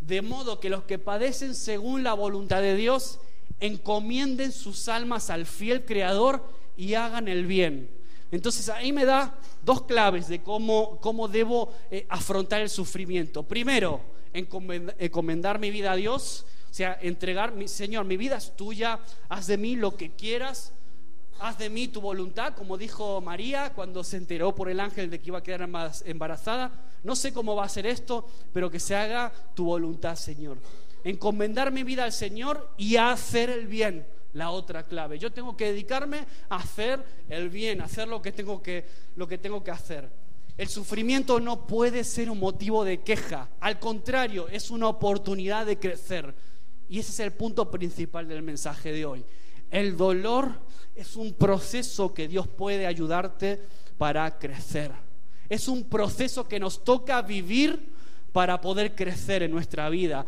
De 0.00 0.22
modo 0.22 0.60
que 0.60 0.70
los 0.70 0.84
que 0.84 1.00
padecen 1.00 1.52
según 1.56 2.04
la 2.04 2.14
voluntad 2.14 2.62
de 2.62 2.76
Dios 2.76 3.18
encomienden 3.58 4.52
sus 4.52 4.86
almas 4.86 5.30
al 5.30 5.46
fiel 5.46 5.84
Creador 5.84 6.44
y 6.76 6.94
hagan 6.94 7.26
el 7.26 7.44
bien. 7.44 7.90
Entonces 8.30 8.68
ahí 8.68 8.92
me 8.92 9.04
da 9.04 9.36
dos 9.64 9.82
claves 9.82 10.28
de 10.28 10.44
cómo, 10.44 11.00
cómo 11.00 11.26
debo 11.26 11.74
eh, 11.90 12.06
afrontar 12.08 12.60
el 12.60 12.70
sufrimiento. 12.70 13.42
Primero, 13.42 14.00
encomendar 14.32 15.58
mi 15.58 15.72
vida 15.72 15.90
a 15.90 15.96
Dios, 15.96 16.46
o 16.70 16.72
sea, 16.72 16.96
entregar, 17.02 17.52
mi, 17.52 17.66
Señor, 17.66 18.04
mi 18.04 18.16
vida 18.16 18.36
es 18.36 18.56
tuya, 18.56 19.00
haz 19.28 19.48
de 19.48 19.58
mí 19.58 19.74
lo 19.74 19.96
que 19.96 20.12
quieras, 20.12 20.72
haz 21.40 21.58
de 21.58 21.70
mí 21.70 21.88
tu 21.88 22.00
voluntad, 22.00 22.54
como 22.54 22.76
dijo 22.76 23.20
María 23.20 23.72
cuando 23.74 24.04
se 24.04 24.16
enteró 24.16 24.54
por 24.54 24.68
el 24.68 24.78
ángel 24.78 25.10
de 25.10 25.20
que 25.20 25.28
iba 25.28 25.38
a 25.38 25.42
quedar 25.42 25.68
embarazada. 26.04 26.70
No 27.02 27.16
sé 27.16 27.32
cómo 27.32 27.56
va 27.56 27.64
a 27.64 27.68
ser 27.68 27.86
esto, 27.86 28.28
pero 28.52 28.70
que 28.70 28.78
se 28.78 28.94
haga 28.94 29.32
tu 29.54 29.64
voluntad, 29.64 30.16
Señor. 30.16 30.58
Encomendar 31.02 31.72
mi 31.72 31.82
vida 31.82 32.04
al 32.04 32.12
Señor 32.12 32.70
y 32.76 32.96
hacer 32.96 33.48
el 33.48 33.66
bien, 33.66 34.06
la 34.34 34.50
otra 34.50 34.86
clave. 34.86 35.18
Yo 35.18 35.32
tengo 35.32 35.56
que 35.56 35.66
dedicarme 35.66 36.26
a 36.50 36.56
hacer 36.56 37.02
el 37.28 37.48
bien, 37.48 37.80
a 37.80 37.84
hacer 37.84 38.06
lo 38.06 38.20
que 38.20 38.32
tengo 38.32 38.62
que, 38.62 38.84
lo 39.16 39.26
que, 39.26 39.38
tengo 39.38 39.64
que 39.64 39.70
hacer. 39.70 40.10
El 40.58 40.68
sufrimiento 40.68 41.40
no 41.40 41.66
puede 41.66 42.04
ser 42.04 42.28
un 42.28 42.38
motivo 42.38 42.84
de 42.84 43.00
queja, 43.00 43.48
al 43.60 43.78
contrario, 43.78 44.46
es 44.48 44.70
una 44.70 44.88
oportunidad 44.88 45.64
de 45.64 45.78
crecer. 45.78 46.34
Y 46.90 46.98
ese 46.98 47.12
es 47.12 47.20
el 47.20 47.32
punto 47.32 47.70
principal 47.70 48.28
del 48.28 48.42
mensaje 48.42 48.92
de 48.92 49.06
hoy. 49.06 49.24
El 49.70 49.96
dolor 49.96 50.52
es 50.94 51.16
un 51.16 51.34
proceso 51.34 52.12
que 52.12 52.28
Dios 52.28 52.48
puede 52.48 52.86
ayudarte 52.86 53.60
para 53.98 54.38
crecer. 54.38 54.92
Es 55.48 55.68
un 55.68 55.84
proceso 55.84 56.46
que 56.48 56.60
nos 56.60 56.84
toca 56.84 57.22
vivir 57.22 57.90
para 58.32 58.60
poder 58.60 58.94
crecer 58.94 59.42
en 59.42 59.50
nuestra 59.50 59.88
vida. 59.88 60.24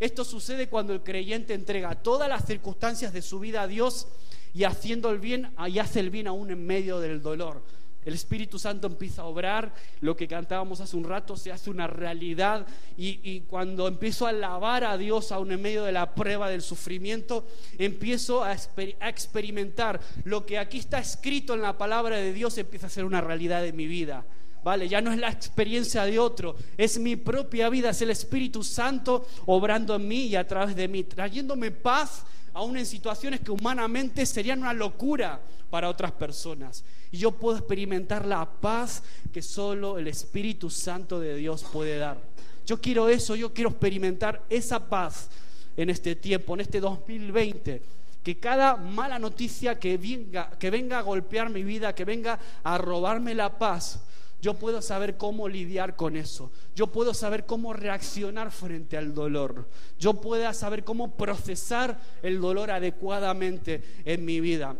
Esto 0.00 0.24
sucede 0.24 0.68
cuando 0.68 0.92
el 0.92 1.02
creyente 1.02 1.54
entrega 1.54 1.94
todas 1.94 2.28
las 2.28 2.44
circunstancias 2.44 3.12
de 3.12 3.22
su 3.22 3.38
vida 3.38 3.62
a 3.62 3.66
Dios 3.66 4.08
y 4.54 4.64
haciendo 4.64 5.10
el 5.10 5.18
bien, 5.18 5.52
y 5.68 5.78
hace 5.78 6.00
el 6.00 6.10
bien 6.10 6.26
aún 6.26 6.50
en 6.50 6.66
medio 6.66 6.98
del 6.98 7.22
dolor. 7.22 7.62
El 8.04 8.14
Espíritu 8.14 8.58
Santo 8.58 8.88
empieza 8.88 9.22
a 9.22 9.26
obrar, 9.26 9.72
lo 10.00 10.16
que 10.16 10.26
cantábamos 10.26 10.80
hace 10.80 10.96
un 10.96 11.04
rato 11.04 11.36
se 11.36 11.52
hace 11.52 11.70
una 11.70 11.86
realidad 11.86 12.66
y, 12.96 13.40
cuando 13.42 13.86
empiezo 13.86 14.26
a 14.26 14.30
alabar 14.30 14.84
a 14.84 14.96
Dios 14.96 15.30
aún 15.30 15.52
en 15.52 15.62
medio 15.62 15.84
de 15.84 15.92
la 15.92 16.14
prueba 16.14 16.50
del 16.50 16.62
sufrimiento, 16.62 17.46
empiezo 17.78 18.42
a, 18.42 18.56
a, 19.00 19.08
experimentar 19.08 20.00
lo 20.24 20.44
que 20.44 20.58
aquí 20.58 20.78
está 20.78 20.98
escrito 20.98 21.54
en 21.54 21.62
la 21.62 21.78
palabra 21.78 22.16
de 22.16 22.32
Dios, 22.32 22.58
empieza 22.58 22.88
a 22.88 22.90
ser 22.90 23.04
una 23.04 23.20
realidad 23.20 23.62
de 23.62 23.72
mi 23.72 23.86
vida. 23.86 24.24
¿Vale? 24.64 24.88
Ya 24.88 25.00
no 25.00 25.10
es 25.12 25.18
la 25.18 25.28
experiencia 25.28 26.04
de 26.04 26.20
otro, 26.20 26.54
es 26.78 26.96
mi 26.96 27.16
propia 27.16 27.68
vida, 27.68 27.90
es 27.90 28.00
el 28.00 28.10
Espíritu 28.10 28.62
Santo 28.62 29.26
obrando 29.46 29.96
en 29.96 30.06
mí 30.06 30.26
y 30.26 30.36
a 30.36 30.46
través 30.46 30.76
de 30.76 30.86
mí, 30.86 31.02
trayéndome 31.02 31.72
paz 31.72 32.24
aún 32.54 32.76
en 32.76 32.86
situaciones 32.86 33.40
que 33.40 33.50
humanamente 33.50 34.24
serían 34.26 34.60
una 34.60 34.72
locura 34.72 35.40
para 35.70 35.88
otras 35.88 36.12
personas. 36.12 36.84
Y 37.12 37.18
yo 37.18 37.30
puedo 37.30 37.58
experimentar 37.58 38.26
la 38.26 38.44
paz 38.44 39.02
que 39.32 39.42
solo 39.42 39.98
el 39.98 40.08
Espíritu 40.08 40.70
Santo 40.70 41.20
de 41.20 41.36
Dios 41.36 41.64
puede 41.70 41.98
dar. 41.98 42.18
Yo 42.66 42.80
quiero 42.80 43.08
eso, 43.08 43.36
yo 43.36 43.52
quiero 43.52 43.70
experimentar 43.70 44.42
esa 44.48 44.88
paz 44.88 45.28
en 45.76 45.90
este 45.90 46.16
tiempo, 46.16 46.54
en 46.54 46.60
este 46.60 46.80
2020. 46.80 47.82
Que 48.22 48.38
cada 48.38 48.76
mala 48.76 49.18
noticia 49.18 49.78
que 49.78 49.98
venga, 49.98 50.50
que 50.58 50.70
venga 50.70 50.98
a 50.98 51.02
golpear 51.02 51.50
mi 51.50 51.62
vida, 51.62 51.94
que 51.94 52.04
venga 52.04 52.38
a 52.62 52.78
robarme 52.78 53.34
la 53.34 53.58
paz, 53.58 54.00
yo 54.40 54.54
puedo 54.54 54.82
saber 54.82 55.16
cómo 55.16 55.48
lidiar 55.48 55.94
con 55.94 56.16
eso. 56.16 56.50
Yo 56.74 56.88
puedo 56.88 57.14
saber 57.14 57.46
cómo 57.46 57.72
reaccionar 57.72 58.50
frente 58.50 58.96
al 58.96 59.14
dolor. 59.14 59.68
Yo 60.00 60.14
puedo 60.14 60.52
saber 60.52 60.82
cómo 60.82 61.14
procesar 61.16 62.00
el 62.22 62.40
dolor 62.40 62.70
adecuadamente 62.70 63.82
en 64.04 64.24
mi 64.24 64.40
vida. 64.40 64.76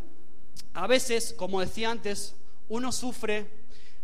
A 0.74 0.86
veces, 0.86 1.34
como 1.36 1.60
decía 1.60 1.90
antes, 1.90 2.34
uno 2.68 2.92
sufre 2.92 3.46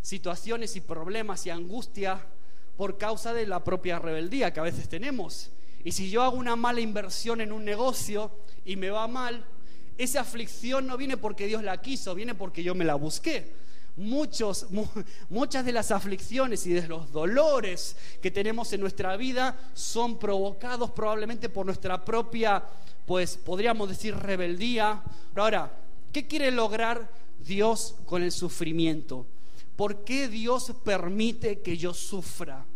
situaciones 0.02 0.76
y 0.76 0.80
problemas 0.80 1.46
y 1.46 1.50
angustia 1.50 2.20
por 2.76 2.98
causa 2.98 3.32
de 3.32 3.46
la 3.46 3.64
propia 3.64 3.98
rebeldía 3.98 4.52
que 4.52 4.60
a 4.60 4.64
veces 4.64 4.88
tenemos. 4.88 5.50
Y 5.84 5.92
si 5.92 6.10
yo 6.10 6.22
hago 6.22 6.36
una 6.36 6.56
mala 6.56 6.80
inversión 6.80 7.40
en 7.40 7.52
un 7.52 7.64
negocio 7.64 8.30
y 8.64 8.76
me 8.76 8.90
va 8.90 9.08
mal, 9.08 9.44
esa 9.96 10.20
aflicción 10.20 10.86
no 10.86 10.96
viene 10.96 11.16
porque 11.16 11.46
Dios 11.46 11.62
la 11.62 11.80
quiso, 11.80 12.14
viene 12.14 12.34
porque 12.34 12.62
yo 12.62 12.74
me 12.74 12.84
la 12.84 12.94
busqué 12.94 13.52
muchos, 13.98 14.66
muchas 15.28 15.64
de 15.64 15.72
las 15.72 15.90
aflicciones 15.90 16.66
y 16.66 16.72
de 16.72 16.86
los 16.86 17.12
dolores 17.12 17.96
que 18.22 18.30
tenemos 18.30 18.72
en 18.72 18.80
nuestra 18.80 19.16
vida 19.16 19.58
son 19.74 20.18
provocados 20.18 20.90
probablemente 20.92 21.48
por 21.48 21.66
nuestra 21.66 22.04
propia, 22.04 22.62
pues 23.06 23.36
podríamos 23.36 23.88
decir, 23.88 24.16
rebeldía. 24.16 25.02
Pero 25.34 25.44
ahora, 25.44 25.72
¿qué 26.18 26.26
quiere 26.26 26.50
lograr 26.50 27.08
Dios 27.46 27.94
con 28.04 28.24
el 28.24 28.32
sufrimiento? 28.32 29.24
¿Por 29.76 30.02
qué 30.02 30.26
Dios 30.26 30.72
permite 30.84 31.60
que 31.60 31.76
yo 31.76 31.94
sufra? 31.94 32.66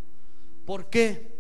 ¿Por 0.64 0.86
qué? 0.86 1.32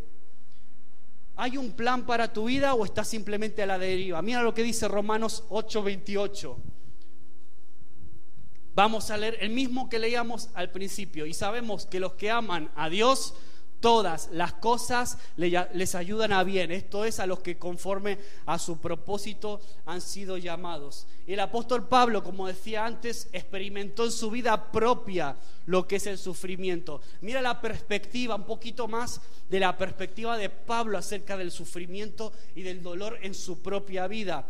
¿Hay 1.36 1.56
un 1.56 1.70
plan 1.70 2.04
para 2.04 2.32
tu 2.32 2.46
vida 2.46 2.74
o 2.74 2.84
estás 2.84 3.06
simplemente 3.06 3.62
a 3.62 3.66
la 3.66 3.78
deriva? 3.78 4.20
Mira 4.20 4.42
lo 4.42 4.52
que 4.52 4.64
dice 4.64 4.88
Romanos 4.88 5.44
8:28. 5.48 6.56
Vamos 8.74 9.10
a 9.10 9.16
leer 9.16 9.38
el 9.40 9.50
mismo 9.50 9.88
que 9.88 10.00
leíamos 10.00 10.48
al 10.54 10.72
principio 10.72 11.24
y 11.24 11.34
sabemos 11.34 11.86
que 11.86 12.00
los 12.00 12.14
que 12.14 12.32
aman 12.32 12.72
a 12.74 12.88
Dios, 12.88 13.34
todas 13.82 14.30
las 14.32 14.54
cosas 14.54 15.18
les 15.36 15.94
ayudan 15.94 16.32
a 16.32 16.44
bien. 16.44 16.70
Esto 16.70 17.04
es 17.04 17.20
a 17.20 17.26
los 17.26 17.40
que 17.40 17.58
conforme 17.58 18.18
a 18.46 18.58
su 18.58 18.78
propósito 18.78 19.60
han 19.84 20.00
sido 20.00 20.38
llamados. 20.38 21.06
El 21.26 21.40
apóstol 21.40 21.88
Pablo, 21.88 22.22
como 22.22 22.46
decía 22.46 22.86
antes, 22.86 23.28
experimentó 23.32 24.04
en 24.04 24.12
su 24.12 24.30
vida 24.30 24.72
propia 24.72 25.36
lo 25.66 25.86
que 25.86 25.96
es 25.96 26.06
el 26.06 26.16
sufrimiento. 26.16 27.00
Mira 27.20 27.42
la 27.42 27.60
perspectiva, 27.60 28.36
un 28.36 28.44
poquito 28.44 28.88
más 28.88 29.20
de 29.50 29.60
la 29.60 29.76
perspectiva 29.76 30.38
de 30.38 30.48
Pablo 30.48 30.96
acerca 30.96 31.36
del 31.36 31.50
sufrimiento 31.50 32.32
y 32.54 32.62
del 32.62 32.82
dolor 32.82 33.18
en 33.20 33.34
su 33.34 33.60
propia 33.60 34.06
vida. 34.06 34.46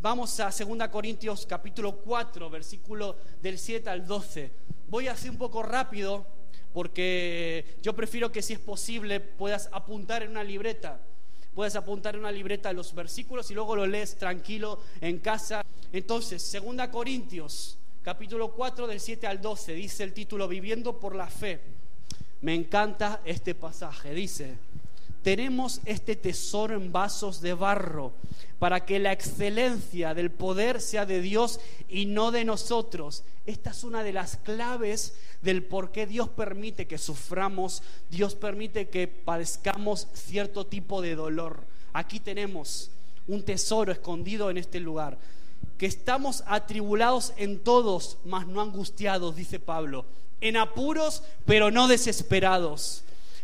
Vamos 0.00 0.38
a 0.40 0.50
2 0.50 0.88
Corintios 0.88 1.44
capítulo 1.44 1.96
4, 1.96 2.48
versículo 2.48 3.16
del 3.42 3.58
7 3.58 3.90
al 3.90 4.06
12. 4.06 4.52
Voy 4.88 5.08
a 5.08 5.12
hacer 5.12 5.30
un 5.30 5.38
poco 5.38 5.62
rápido 5.62 6.39
porque 6.72 7.76
yo 7.82 7.94
prefiero 7.94 8.30
que 8.30 8.42
si 8.42 8.52
es 8.52 8.58
posible 8.58 9.20
puedas 9.20 9.68
apuntar 9.72 10.22
en 10.22 10.30
una 10.30 10.44
libreta. 10.44 11.00
Puedes 11.54 11.74
apuntar 11.74 12.14
en 12.14 12.20
una 12.20 12.32
libreta 12.32 12.72
los 12.72 12.94
versículos 12.94 13.50
y 13.50 13.54
luego 13.54 13.74
lo 13.74 13.86
lees 13.86 14.16
tranquilo 14.16 14.80
en 15.00 15.18
casa. 15.18 15.64
Entonces, 15.92 16.50
2 16.52 16.88
Corintios 16.88 17.76
capítulo 18.02 18.52
4 18.52 18.86
del 18.86 18.98
7 18.98 19.26
al 19.26 19.42
12 19.42 19.74
dice 19.74 20.04
el 20.04 20.14
título 20.14 20.48
Viviendo 20.48 20.98
por 20.98 21.14
la 21.14 21.26
fe. 21.26 21.60
Me 22.42 22.54
encanta 22.54 23.20
este 23.24 23.54
pasaje. 23.54 24.14
Dice, 24.14 24.56
tenemos 25.22 25.80
este 25.84 26.16
tesoro 26.16 26.74
en 26.74 26.92
vasos 26.92 27.40
de 27.40 27.54
barro 27.54 28.12
para 28.58 28.84
que 28.84 28.98
la 28.98 29.12
excelencia 29.12 30.14
del 30.14 30.30
poder 30.30 30.80
sea 30.80 31.06
de 31.06 31.20
Dios 31.20 31.60
y 31.88 32.06
no 32.06 32.30
de 32.30 32.44
nosotros. 32.44 33.24
Esta 33.46 33.70
es 33.70 33.84
una 33.84 34.02
de 34.02 34.12
las 34.12 34.36
claves 34.36 35.14
del 35.40 35.62
por 35.62 35.92
qué 35.92 36.06
Dios 36.06 36.28
permite 36.28 36.86
que 36.86 36.98
suframos, 36.98 37.82
Dios 38.10 38.34
permite 38.34 38.88
que 38.88 39.08
padezcamos 39.08 40.08
cierto 40.12 40.66
tipo 40.66 41.00
de 41.00 41.14
dolor. 41.14 41.64
Aquí 41.92 42.20
tenemos 42.20 42.90
un 43.26 43.42
tesoro 43.42 43.92
escondido 43.92 44.50
en 44.50 44.58
este 44.58 44.80
lugar, 44.80 45.18
que 45.78 45.86
estamos 45.86 46.44
atribulados 46.46 47.32
en 47.36 47.60
todos, 47.60 48.18
mas 48.24 48.46
no 48.46 48.60
angustiados, 48.60 49.36
dice 49.36 49.58
Pablo, 49.58 50.04
en 50.40 50.56
apuros, 50.56 51.22
pero 51.46 51.70
no 51.70 51.88
desesperados 51.88 53.04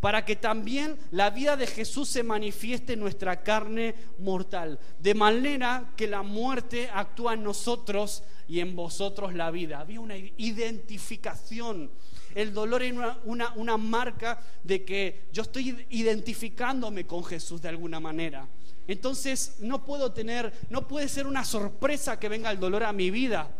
Para 0.00 0.24
que 0.24 0.36
también 0.36 0.96
la 1.10 1.30
vida 1.30 1.56
de 1.56 1.66
Jesús 1.66 2.08
se 2.08 2.22
manifieste 2.22 2.92
en 2.92 3.00
nuestra 3.00 3.42
carne 3.42 3.94
mortal, 4.18 4.78
de 5.00 5.14
manera 5.14 5.92
que 5.96 6.06
la 6.06 6.22
muerte 6.22 6.88
actúa 6.92 7.34
en 7.34 7.42
nosotros 7.42 8.22
y 8.46 8.60
en 8.60 8.76
vosotros 8.76 9.34
la 9.34 9.50
vida. 9.50 9.80
Había 9.80 10.00
una 10.00 10.16
identificación. 10.16 11.90
El 12.34 12.52
dolor 12.52 12.82
era 12.82 13.18
una, 13.24 13.52
una, 13.54 13.76
marca 13.76 14.40
de 14.62 14.84
que 14.84 15.28
yo 15.32 15.42
estoy 15.42 15.86
identificándome 15.90 17.06
con 17.06 17.24
Jesús 17.24 17.60
de 17.60 17.70
alguna 17.70 17.98
manera. 17.98 18.46
Entonces 18.86 19.56
no 19.60 19.84
puedo 19.84 20.12
tener, 20.12 20.52
no 20.70 20.86
puede 20.86 21.08
ser 21.08 21.26
una 21.26 21.44
sorpresa 21.44 22.18
que 22.18 22.28
venga 22.28 22.50
el 22.50 22.60
dolor 22.60 22.84
a 22.84 22.92
mi 22.92 23.10
vida 23.10 23.50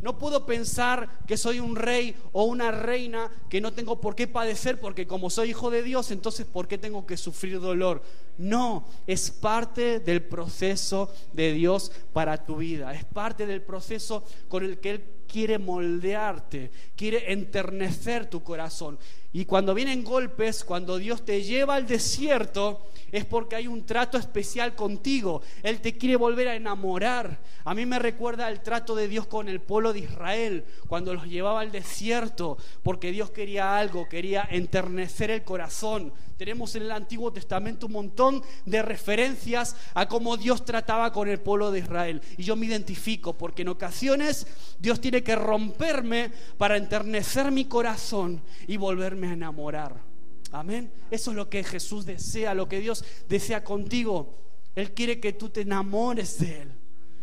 no 0.00 0.18
puedo 0.18 0.46
pensar 0.46 1.08
que 1.26 1.36
soy 1.36 1.58
un 1.58 1.74
rey 1.74 2.14
o 2.32 2.44
una 2.44 2.70
reina 2.70 3.30
que 3.48 3.60
no 3.60 3.72
tengo 3.72 4.00
por 4.00 4.14
qué 4.14 4.28
padecer 4.28 4.78
porque 4.78 5.06
como 5.06 5.28
soy 5.28 5.50
hijo 5.50 5.70
de 5.70 5.82
Dios, 5.82 6.10
entonces 6.10 6.46
¿por 6.46 6.68
qué 6.68 6.78
tengo 6.78 7.04
que 7.04 7.16
sufrir 7.16 7.60
dolor? 7.60 8.02
No, 8.36 8.86
es 9.08 9.32
parte 9.32 9.98
del 9.98 10.22
proceso 10.22 11.12
de 11.32 11.52
Dios 11.52 11.90
para 12.12 12.44
tu 12.44 12.58
vida. 12.58 12.94
Es 12.94 13.04
parte 13.04 13.46
del 13.46 13.62
proceso 13.62 14.24
con 14.48 14.64
el 14.64 14.78
que 14.78 14.90
Él 14.90 15.04
quiere 15.26 15.58
moldearte, 15.58 16.70
quiere 16.96 17.32
enternecer 17.32 18.30
tu 18.30 18.42
corazón. 18.44 18.98
Y 19.32 19.44
cuando 19.44 19.74
vienen 19.74 20.04
golpes, 20.04 20.64
cuando 20.64 20.96
Dios 20.96 21.24
te 21.24 21.42
lleva 21.42 21.74
al 21.74 21.86
desierto, 21.86 22.88
es 23.12 23.24
porque 23.24 23.56
hay 23.56 23.66
un 23.66 23.84
trato 23.84 24.16
especial 24.16 24.74
contigo. 24.74 25.42
Él 25.62 25.80
te 25.80 25.96
quiere 25.96 26.16
volver 26.16 26.48
a 26.48 26.54
enamorar. 26.54 27.38
A 27.64 27.74
mí 27.74 27.84
me 27.84 27.98
recuerda 27.98 28.48
el 28.48 28.60
trato 28.60 28.94
de 28.94 29.08
Dios 29.08 29.26
con 29.26 29.48
el 29.48 29.60
pueblo 29.60 29.92
de 29.92 30.00
Israel, 30.00 30.64
cuando 30.86 31.12
los 31.12 31.26
llevaba 31.26 31.60
al 31.60 31.72
desierto, 31.72 32.56
porque 32.82 33.12
Dios 33.12 33.30
quería 33.30 33.76
algo, 33.76 34.08
quería 34.08 34.48
enternecer 34.50 35.30
el 35.30 35.44
corazón. 35.44 36.12
Tenemos 36.38 36.76
en 36.76 36.84
el 36.84 36.92
Antiguo 36.92 37.32
Testamento 37.32 37.86
un 37.86 37.92
montón 37.92 38.42
de 38.64 38.80
referencias 38.80 39.74
a 39.92 40.06
cómo 40.06 40.36
Dios 40.36 40.64
trataba 40.64 41.12
con 41.12 41.28
el 41.28 41.40
pueblo 41.40 41.72
de 41.72 41.80
Israel. 41.80 42.22
Y 42.36 42.44
yo 42.44 42.54
me 42.54 42.66
identifico, 42.66 43.36
porque 43.36 43.62
en 43.62 43.68
ocasiones 43.68 44.46
Dios 44.78 45.00
tiene 45.00 45.24
que 45.24 45.34
romperme 45.34 46.30
para 46.56 46.76
enternecer 46.76 47.50
mi 47.50 47.64
corazón 47.64 48.40
y 48.68 48.76
volverme 48.76 49.17
a 49.26 49.32
enamorar. 49.32 50.00
Amén. 50.52 50.90
Eso 51.10 51.30
es 51.30 51.36
lo 51.36 51.50
que 51.50 51.64
Jesús 51.64 52.06
desea, 52.06 52.54
lo 52.54 52.68
que 52.68 52.80
Dios 52.80 53.04
desea 53.28 53.64
contigo. 53.64 54.38
Él 54.74 54.92
quiere 54.92 55.20
que 55.20 55.32
tú 55.32 55.48
te 55.48 55.62
enamores 55.62 56.38
de 56.38 56.62
Él. 56.62 56.72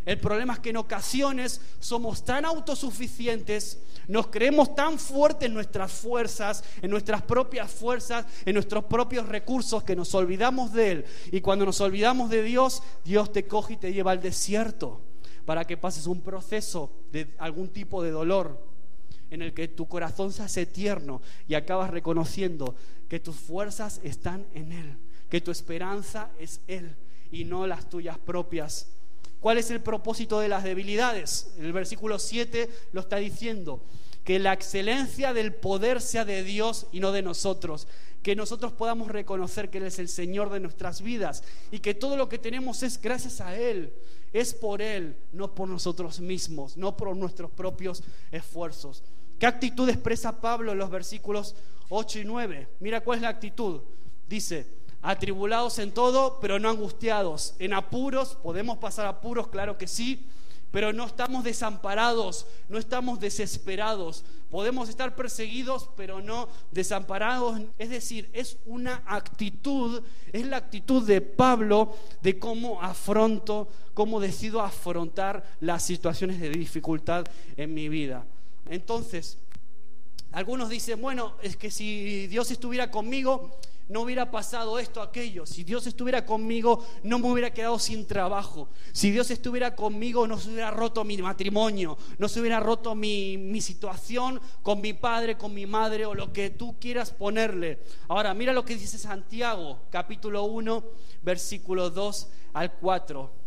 El 0.05 0.19
problema 0.19 0.53
es 0.53 0.59
que 0.59 0.69
en 0.69 0.77
ocasiones 0.77 1.61
somos 1.79 2.23
tan 2.23 2.45
autosuficientes, 2.45 3.81
nos 4.07 4.27
creemos 4.27 4.75
tan 4.75 4.99
fuertes 4.99 5.47
en 5.47 5.55
nuestras 5.55 5.91
fuerzas, 5.91 6.63
en 6.83 6.91
nuestras 6.91 7.23
propias 7.23 7.71
fuerzas, 7.71 8.25
en 8.45 8.53
nuestros 8.53 8.83
propios 8.83 9.27
recursos, 9.27 9.83
que 9.83 9.95
nos 9.95 10.13
olvidamos 10.13 10.73
de 10.73 10.91
Él. 10.91 11.05
Y 11.31 11.41
cuando 11.41 11.65
nos 11.65 11.81
olvidamos 11.81 12.29
de 12.29 12.43
Dios, 12.43 12.83
Dios 13.03 13.31
te 13.31 13.47
coge 13.47 13.73
y 13.73 13.77
te 13.77 13.93
lleva 13.93 14.11
al 14.11 14.21
desierto 14.21 15.01
para 15.45 15.65
que 15.65 15.77
pases 15.77 16.05
un 16.05 16.21
proceso 16.21 16.91
de 17.11 17.33
algún 17.39 17.69
tipo 17.69 18.03
de 18.03 18.11
dolor 18.11 18.74
en 19.35 19.43
el 19.43 19.53
que 19.53 19.67
tu 19.67 19.87
corazón 19.87 20.33
se 20.33 20.43
hace 20.43 20.65
tierno 20.65 21.21
y 21.47 21.53
acabas 21.53 21.91
reconociendo 21.91 22.75
que 23.07 23.19
tus 23.19 23.35
fuerzas 23.35 24.01
están 24.03 24.45
en 24.53 24.71
Él, 24.71 24.97
que 25.29 25.41
tu 25.41 25.51
esperanza 25.51 26.31
es 26.39 26.61
Él 26.67 26.95
y 27.31 27.45
no 27.45 27.67
las 27.67 27.89
tuyas 27.89 28.17
propias. 28.17 28.87
¿Cuál 29.39 29.59
es 29.59 29.69
el 29.69 29.81
propósito 29.81 30.39
de 30.39 30.49
las 30.49 30.63
debilidades? 30.63 31.53
El 31.59 31.71
versículo 31.71 32.17
7 32.17 32.69
lo 32.93 33.01
está 33.01 33.17
diciendo, 33.17 33.83
que 34.23 34.39
la 34.39 34.53
excelencia 34.53 35.33
del 35.33 35.53
poder 35.53 36.01
sea 36.01 36.25
de 36.25 36.43
Dios 36.43 36.87
y 36.91 36.99
no 36.99 37.11
de 37.11 37.21
nosotros, 37.21 37.87
que 38.23 38.35
nosotros 38.35 38.73
podamos 38.73 39.09
reconocer 39.09 39.69
que 39.69 39.77
Él 39.77 39.83
es 39.85 39.99
el 39.99 40.09
Señor 40.09 40.49
de 40.49 40.59
nuestras 40.59 41.03
vidas 41.03 41.43
y 41.71 41.77
que 41.77 41.93
todo 41.93 42.17
lo 42.17 42.27
que 42.27 42.39
tenemos 42.39 42.81
es 42.81 42.99
gracias 42.99 43.39
a 43.39 43.55
Él, 43.55 43.93
es 44.33 44.55
por 44.55 44.81
Él, 44.81 45.15
no 45.31 45.53
por 45.53 45.69
nosotros 45.69 46.19
mismos, 46.19 46.75
no 46.75 46.97
por 46.97 47.15
nuestros 47.15 47.51
propios 47.51 48.03
esfuerzos. 48.31 49.03
¿Qué 49.39 49.45
actitud 49.45 49.89
expresa 49.89 50.39
Pablo 50.39 50.71
en 50.71 50.77
los 50.77 50.89
versículos 50.89 51.55
8 51.89 52.19
y 52.19 52.25
9? 52.25 52.67
Mira 52.79 53.01
cuál 53.01 53.17
es 53.17 53.21
la 53.23 53.29
actitud. 53.29 53.81
Dice, 54.27 54.67
atribulados 55.01 55.77
en 55.79 55.91
todo, 55.91 56.39
pero 56.39 56.59
no 56.59 56.69
angustiados. 56.69 57.55
En 57.59 57.73
apuros, 57.73 58.35
podemos 58.41 58.77
pasar 58.77 59.05
apuros, 59.05 59.49
claro 59.49 59.77
que 59.77 59.87
sí, 59.87 60.25
pero 60.71 60.91
no 60.91 61.05
estamos 61.05 61.43
desamparados, 61.43 62.47
no 62.69 62.77
estamos 62.77 63.19
desesperados. 63.19 64.25
Podemos 64.49 64.89
estar 64.89 65.15
perseguidos, 65.15 65.89
pero 65.95 66.21
no 66.21 66.49
desamparados. 66.71 67.61
Es 67.77 67.89
decir, 67.89 68.29
es 68.33 68.57
una 68.65 69.03
actitud, 69.05 70.01
es 70.33 70.45
la 70.45 70.57
actitud 70.57 71.05
de 71.05 71.21
Pablo 71.21 71.95
de 72.21 72.39
cómo 72.39 72.81
afronto, 72.81 73.67
cómo 73.93 74.19
decido 74.19 74.61
afrontar 74.61 75.43
las 75.59 75.83
situaciones 75.83 76.39
de 76.39 76.49
dificultad 76.49 77.25
en 77.57 77.73
mi 77.73 77.89
vida. 77.89 78.25
Entonces, 78.69 79.37
algunos 80.31 80.69
dicen, 80.69 81.01
bueno, 81.01 81.35
es 81.41 81.55
que 81.55 81.71
si 81.71 82.27
Dios 82.27 82.51
estuviera 82.51 82.91
conmigo, 82.91 83.57
no 83.87 84.01
hubiera 84.01 84.31
pasado 84.31 84.79
esto, 84.79 85.01
aquello. 85.01 85.45
Si 85.45 85.63
Dios 85.63 85.85
estuviera 85.85 86.25
conmigo, 86.25 86.85
no 87.03 87.19
me 87.19 87.31
hubiera 87.31 87.53
quedado 87.53 87.77
sin 87.77 88.05
trabajo. 88.05 88.67
Si 88.91 89.11
Dios 89.11 89.29
estuviera 89.29 89.75
conmigo, 89.75 90.27
no 90.27 90.39
se 90.39 90.49
hubiera 90.49 90.71
roto 90.71 91.03
mi 91.03 91.17
matrimonio, 91.17 91.97
no 92.17 92.27
se 92.27 92.39
hubiera 92.39 92.59
roto 92.59 92.95
mi, 92.95 93.37
mi, 93.37 93.61
situación 93.61 94.41
con 94.63 94.81
mi 94.81 94.93
padre, 94.93 95.37
con 95.37 95.53
mi 95.53 95.65
madre 95.65 96.05
o 96.05 96.15
lo 96.15 96.33
que 96.33 96.49
tú 96.49 96.79
quieras 96.79 97.11
ponerle. 97.11 97.79
Ahora, 98.07 98.33
mira 98.33 98.53
lo 98.53 98.65
que 98.65 98.75
dice 98.75 98.97
Santiago, 98.97 99.79
capítulo 99.91 100.43
1, 100.45 100.83
versículo 101.21 101.89
2 101.89 102.27
al 102.53 102.73
4. 102.73 103.44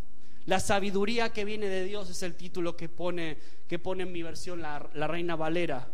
La 0.49 0.61
sabiduría 0.61 1.31
que 1.31 1.45
viene 1.45 1.67
de 1.67 1.85
Dios 1.85 2.09
es 2.09 2.23
el 2.23 2.35
título 2.35 2.75
que 2.75 2.89
pone, 2.89 3.37
que 3.69 3.79
pone 3.79 4.05
en 4.05 4.13
mi 4.13 4.23
versión 4.23 4.63
la, 4.63 4.89
la 4.95 5.07
Reina 5.07 5.37
Valera. 5.37 5.91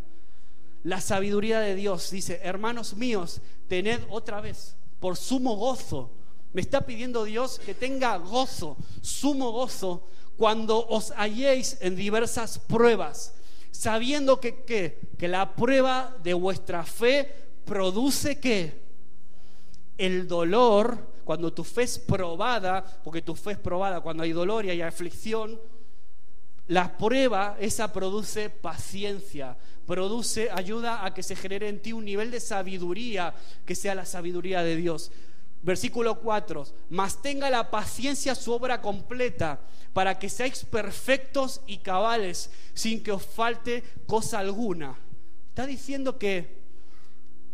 La 0.85 1.01
sabiduría 1.01 1.59
de 1.59 1.75
Dios 1.75 2.09
dice, 2.13 2.39
hermanos 2.41 2.95
míos, 2.95 3.41
tened 3.67 3.99
otra 4.11 4.41
vez 4.41 4.77
por 5.01 5.17
sumo 5.17 5.57
gozo. 5.57 6.13
Me 6.53 6.61
está 6.61 6.83
pidiendo 6.83 7.25
Dios 7.25 7.59
que 7.67 7.75
tenga 7.75 8.17
gozo, 8.19 8.77
sumo 9.03 9.51
gozo, 9.51 10.07
cuando 10.37 10.87
os 10.87 11.11
halléis 11.17 11.77
en 11.81 11.97
diversas 11.97 12.61
pruebas, 12.61 13.35
sabiendo 13.73 14.39
que, 14.39 14.63
que 15.19 15.27
la 15.27 15.57
prueba 15.57 16.17
de 16.23 16.33
vuestra 16.33 16.85
fe 16.85 17.29
produce 17.65 18.39
que 18.39 18.81
el 19.99 20.29
dolor, 20.29 21.13
cuando 21.25 21.53
tu 21.53 21.65
fe 21.65 21.83
es 21.83 21.99
probada, 21.99 22.85
porque 23.03 23.23
tu 23.23 23.35
fe 23.35 23.53
es 23.53 23.59
probada 23.59 24.01
cuando 24.01 24.23
hay 24.23 24.33
dolor 24.33 24.65
y 24.65 24.71
hay 24.71 24.83
aflicción, 24.83 25.59
la 26.69 26.97
prueba 26.97 27.57
esa 27.61 27.93
produce 27.93 28.49
paciencia, 28.51 29.57
produce, 29.87 30.51
ayuda 30.51 31.05
a 31.05 31.13
que 31.13 31.23
se 31.23 31.37
genere 31.37 31.69
en 31.69 31.81
ti 31.81 31.93
un 31.93 32.05
nivel 32.05 32.31
de 32.31 32.41
sabiduría 32.41 33.35
que 33.67 33.75
sea 33.75 33.95
la 33.95 34.07
sabiduría 34.07 34.63
de 34.63 34.77
Dios. 34.77 35.11
Versículo 35.63 36.21
4, 36.21 36.67
mas 36.91 37.23
tenga 37.23 37.49
la 37.51 37.71
paciencia 37.71 38.35
su 38.35 38.53
obra 38.53 38.83
completa, 38.83 39.61
para 39.95 40.19
que 40.19 40.29
seáis 40.29 40.65
perfectos 40.65 41.63
y 41.67 41.79
cabales, 41.79 42.51
sin 42.75 43.03
que 43.03 43.13
os 43.13 43.25
falte 43.25 43.83
cosa 44.07 44.41
alguna. 44.41 44.99
Está 45.49 45.67
diciendo 45.67 46.19
que 46.19 46.65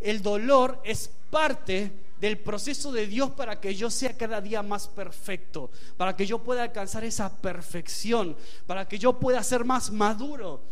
el 0.01 0.23
dolor 0.23 0.81
es 0.85 1.11
parte 1.31 1.93
del 2.21 2.39
proceso 2.39 2.93
de 2.93 3.07
Dios 3.07 3.31
para 3.31 3.61
que 3.61 3.75
yo 3.75 3.91
sea 3.91 4.17
cada 4.17 4.41
día 4.41 4.63
más 4.63 4.89
perfecto, 4.89 5.71
para 5.97 6.15
que 6.15 6.27
yo 6.27 6.39
pueda 6.39 6.63
alcanzar 6.63 7.03
esa 7.05 7.35
perfección, 7.41 8.37
para 8.67 8.87
que 8.87 8.99
yo 8.99 9.19
pueda 9.19 9.43
ser 9.43 9.65
más 9.65 9.91
maduro, 9.91 10.63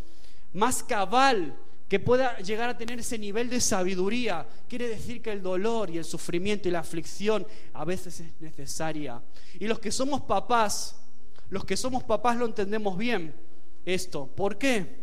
más 0.52 0.82
cabal, 0.82 1.56
que 1.88 1.98
pueda 1.98 2.36
llegar 2.40 2.68
a 2.68 2.76
tener 2.76 3.00
ese 3.00 3.18
nivel 3.18 3.48
de 3.48 3.62
sabiduría. 3.62 4.46
Quiere 4.68 4.88
decir 4.88 5.22
que 5.22 5.32
el 5.32 5.42
dolor 5.42 5.88
y 5.88 5.96
el 5.96 6.04
sufrimiento 6.04 6.68
y 6.68 6.70
la 6.70 6.80
aflicción 6.80 7.46
a 7.72 7.84
veces 7.86 8.20
es 8.20 8.40
necesaria. 8.40 9.22
Y 9.58 9.66
los 9.66 9.78
que 9.78 9.90
somos 9.90 10.20
papás, 10.20 10.96
los 11.48 11.64
que 11.64 11.78
somos 11.78 12.04
papás 12.04 12.36
lo 12.36 12.44
entendemos 12.44 12.98
bien 12.98 13.34
esto. 13.86 14.26
¿Por 14.26 14.58
qué? 14.58 14.98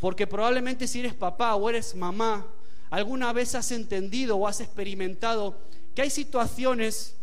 Porque 0.00 0.26
probablemente 0.26 0.88
si 0.88 1.00
eres 1.00 1.12
papá 1.12 1.54
o 1.54 1.68
eres 1.68 1.94
mamá, 1.94 2.46
¿Alguna 2.90 3.32
vez 3.32 3.54
has 3.54 3.70
entendido 3.70 4.36
o 4.36 4.46
has 4.46 4.60
experimentado 4.60 5.56
que 5.94 6.02
hay 6.02 6.10
situaciones, 6.10 7.16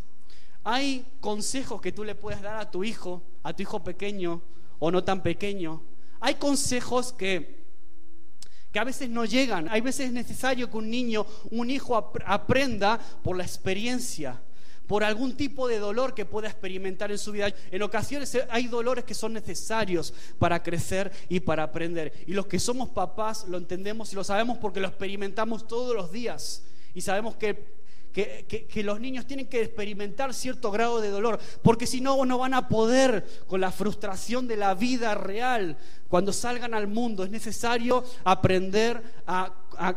hay 0.63 1.05
consejos 1.19 1.81
que 1.81 1.91
tú 1.91 2.03
le 2.03 2.15
puedes 2.15 2.41
dar 2.41 2.57
a 2.57 2.71
tu 2.71 2.83
hijo, 2.83 3.21
a 3.43 3.53
tu 3.53 3.63
hijo 3.63 3.83
pequeño 3.83 4.41
o 4.79 4.89
no 4.91 5.03
tan 5.03 5.21
pequeño? 5.21 5.83
Hay 6.21 6.35
consejos 6.35 7.11
que, 7.11 7.65
que 8.71 8.79
a 8.79 8.85
veces 8.85 9.09
no 9.09 9.25
llegan. 9.25 9.67
Hay 9.69 9.81
veces 9.81 10.07
es 10.07 10.13
necesario 10.13 10.71
que 10.71 10.77
un 10.77 10.89
niño, 10.89 11.25
un 11.51 11.69
hijo 11.69 11.97
aprenda 11.97 12.97
por 13.21 13.35
la 13.35 13.43
experiencia 13.43 14.41
por 14.87 15.03
algún 15.03 15.35
tipo 15.35 15.67
de 15.67 15.79
dolor 15.79 16.13
que 16.13 16.25
pueda 16.25 16.47
experimentar 16.47 17.11
en 17.11 17.17
su 17.17 17.31
vida. 17.31 17.53
En 17.71 17.81
ocasiones 17.83 18.37
hay 18.49 18.67
dolores 18.67 19.03
que 19.03 19.13
son 19.13 19.33
necesarios 19.33 20.13
para 20.39 20.63
crecer 20.63 21.11
y 21.29 21.41
para 21.41 21.63
aprender. 21.63 22.13
Y 22.25 22.33
los 22.33 22.47
que 22.47 22.59
somos 22.59 22.89
papás 22.89 23.45
lo 23.47 23.57
entendemos 23.57 24.11
y 24.13 24.15
lo 24.15 24.23
sabemos 24.23 24.57
porque 24.57 24.79
lo 24.79 24.87
experimentamos 24.87 25.67
todos 25.67 25.95
los 25.95 26.11
días. 26.11 26.63
Y 26.95 27.01
sabemos 27.01 27.35
que 27.35 27.76
que, 28.23 28.83
los 28.83 28.99
niños 28.99 29.27
tienen 29.27 29.47
que 29.47 29.61
experimentar 29.61 30.33
cierto 30.33 30.71
grado 30.71 30.99
de 31.01 31.09
dolor, 31.09 31.39
porque 31.61 31.85
si 31.85 32.01
no, 32.01 32.25
no 32.25 32.39
van 32.39 32.53
a 32.53 32.67
poder 32.67 33.27
con 33.47 33.61
la 33.61 33.71
frustración 33.71 34.47
de 34.47 34.57
la 34.57 34.73
vida 34.73 35.13
real. 35.13 35.77
Cuando 36.07 36.33
salgan 36.33 36.73
al 36.73 36.87
mundo 36.87 37.23
es 37.23 37.29
necesario 37.29 38.03
aprender 38.23 39.03
a 39.27 39.53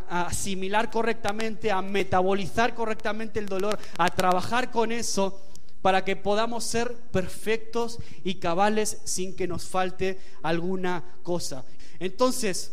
asimilar 0.09 0.91
correctamente, 0.91 1.71
a 1.71 1.81
metabolizar 1.81 2.75
correctamente 2.75 3.39
el 3.39 3.47
dolor, 3.47 3.79
a 3.97 4.11
trabajar 4.11 4.71
con 4.71 4.93
eso 4.93 5.41
para 5.81 6.05
que 6.05 6.17
podamos 6.17 6.65
ser 6.65 6.95
perfectos 7.11 7.99
y 8.23 8.35
cabales 8.35 9.01
sin 9.05 9.35
que 9.35 9.49
nos 9.49 9.65
falte 9.65 10.21
alguna 10.43 11.03
cosa. 11.23 11.65
Entonces, 12.01 12.73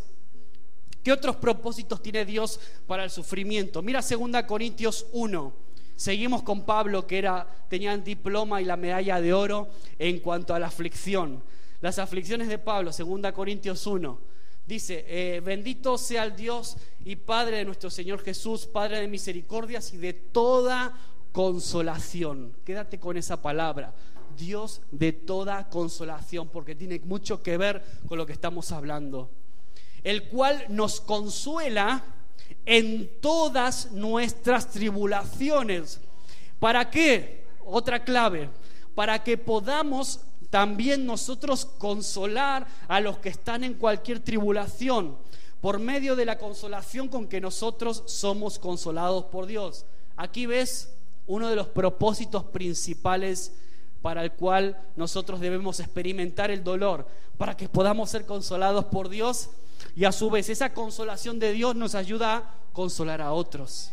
¿qué 1.07 1.13
otros 1.13 1.37
propósitos 1.37 2.03
tiene 2.03 2.25
Dios 2.25 2.59
para 2.85 3.05
el 3.05 3.09
sufrimiento? 3.09 3.81
Mira 3.81 4.01
2 4.01 4.43
Corintios 4.45 5.05
1. 5.13 5.53
Seguimos 5.95 6.43
con 6.43 6.65
Pablo, 6.65 7.07
que 7.07 7.17
era, 7.17 7.47
tenía 7.69 7.93
el 7.93 8.03
diploma 8.03 8.61
y 8.61 8.65
la 8.65 8.75
medalla 8.75 9.21
de 9.21 9.31
oro 9.31 9.69
en 9.99 10.19
cuanto 10.19 10.53
a 10.53 10.59
la 10.59 10.67
aflicción. 10.67 11.41
Las 11.79 11.97
aflicciones 11.97 12.49
de 12.49 12.57
Pablo, 12.57 12.91
2 12.91 13.31
Corintios 13.31 13.87
1. 13.87 14.19
Dice, 14.67 15.05
eh, 15.07 15.39
bendito 15.39 15.97
sea 15.97 16.25
el 16.25 16.35
Dios 16.35 16.75
y 17.05 17.15
Padre 17.15 17.59
de 17.59 17.63
nuestro 17.63 17.89
Señor 17.89 18.19
Jesús, 18.19 18.65
Padre 18.65 18.99
de 18.99 19.07
misericordias 19.07 19.93
y 19.93 19.97
de 19.97 20.11
toda 20.11 20.93
consolación. 21.31 22.51
Quédate 22.65 22.99
con 22.99 23.15
esa 23.15 23.41
palabra. 23.41 23.93
Dios 24.37 24.81
de 24.91 25.13
toda 25.13 25.69
consolación, 25.69 26.49
porque 26.49 26.75
tiene 26.75 26.99
mucho 27.05 27.41
que 27.41 27.55
ver 27.55 27.81
con 28.09 28.17
lo 28.17 28.25
que 28.25 28.33
estamos 28.33 28.73
hablando. 28.73 29.31
El 30.07 30.29
cual 30.29 30.63
nos 30.69 31.01
consuela 31.01 32.01
en 32.65 33.11
todas 33.19 33.91
nuestras 33.91 34.71
tribulaciones. 34.71 35.99
¿Para 36.61 36.89
qué? 36.89 37.43
Otra 37.65 38.05
clave. 38.05 38.49
Para 38.95 39.21
que 39.21 39.37
podamos 39.37 40.21
también 40.49 41.05
nosotros 41.05 41.65
consolar 41.65 42.67
a 42.87 43.01
los 43.01 43.17
que 43.17 43.27
están 43.27 43.65
en 43.65 43.73
cualquier 43.73 44.21
tribulación, 44.21 45.17
por 45.59 45.77
medio 45.77 46.15
de 46.15 46.23
la 46.23 46.37
consolación 46.37 47.09
con 47.09 47.27
que 47.27 47.41
nosotros 47.41 48.03
somos 48.05 48.59
consolados 48.59 49.25
por 49.25 49.45
Dios. 49.45 49.83
Aquí 50.15 50.45
ves 50.45 50.89
uno 51.25 51.49
de 51.49 51.57
los 51.57 51.67
propósitos 51.67 52.45
principales 52.45 53.51
para 54.01 54.23
el 54.23 54.31
cual 54.31 54.81
nosotros 54.95 55.41
debemos 55.41 55.81
experimentar 55.81 56.49
el 56.49 56.63
dolor, 56.63 57.05
para 57.37 57.57
que 57.57 57.67
podamos 57.67 58.09
ser 58.09 58.25
consolados 58.25 58.85
por 58.85 59.09
Dios 59.09 59.49
y 59.95 60.05
a 60.05 60.11
su 60.11 60.29
vez 60.29 60.49
esa 60.49 60.73
consolación 60.73 61.39
de 61.39 61.51
Dios 61.51 61.75
nos 61.75 61.95
ayuda 61.95 62.35
a 62.35 62.53
consolar 62.73 63.21
a 63.21 63.33
otros. 63.33 63.91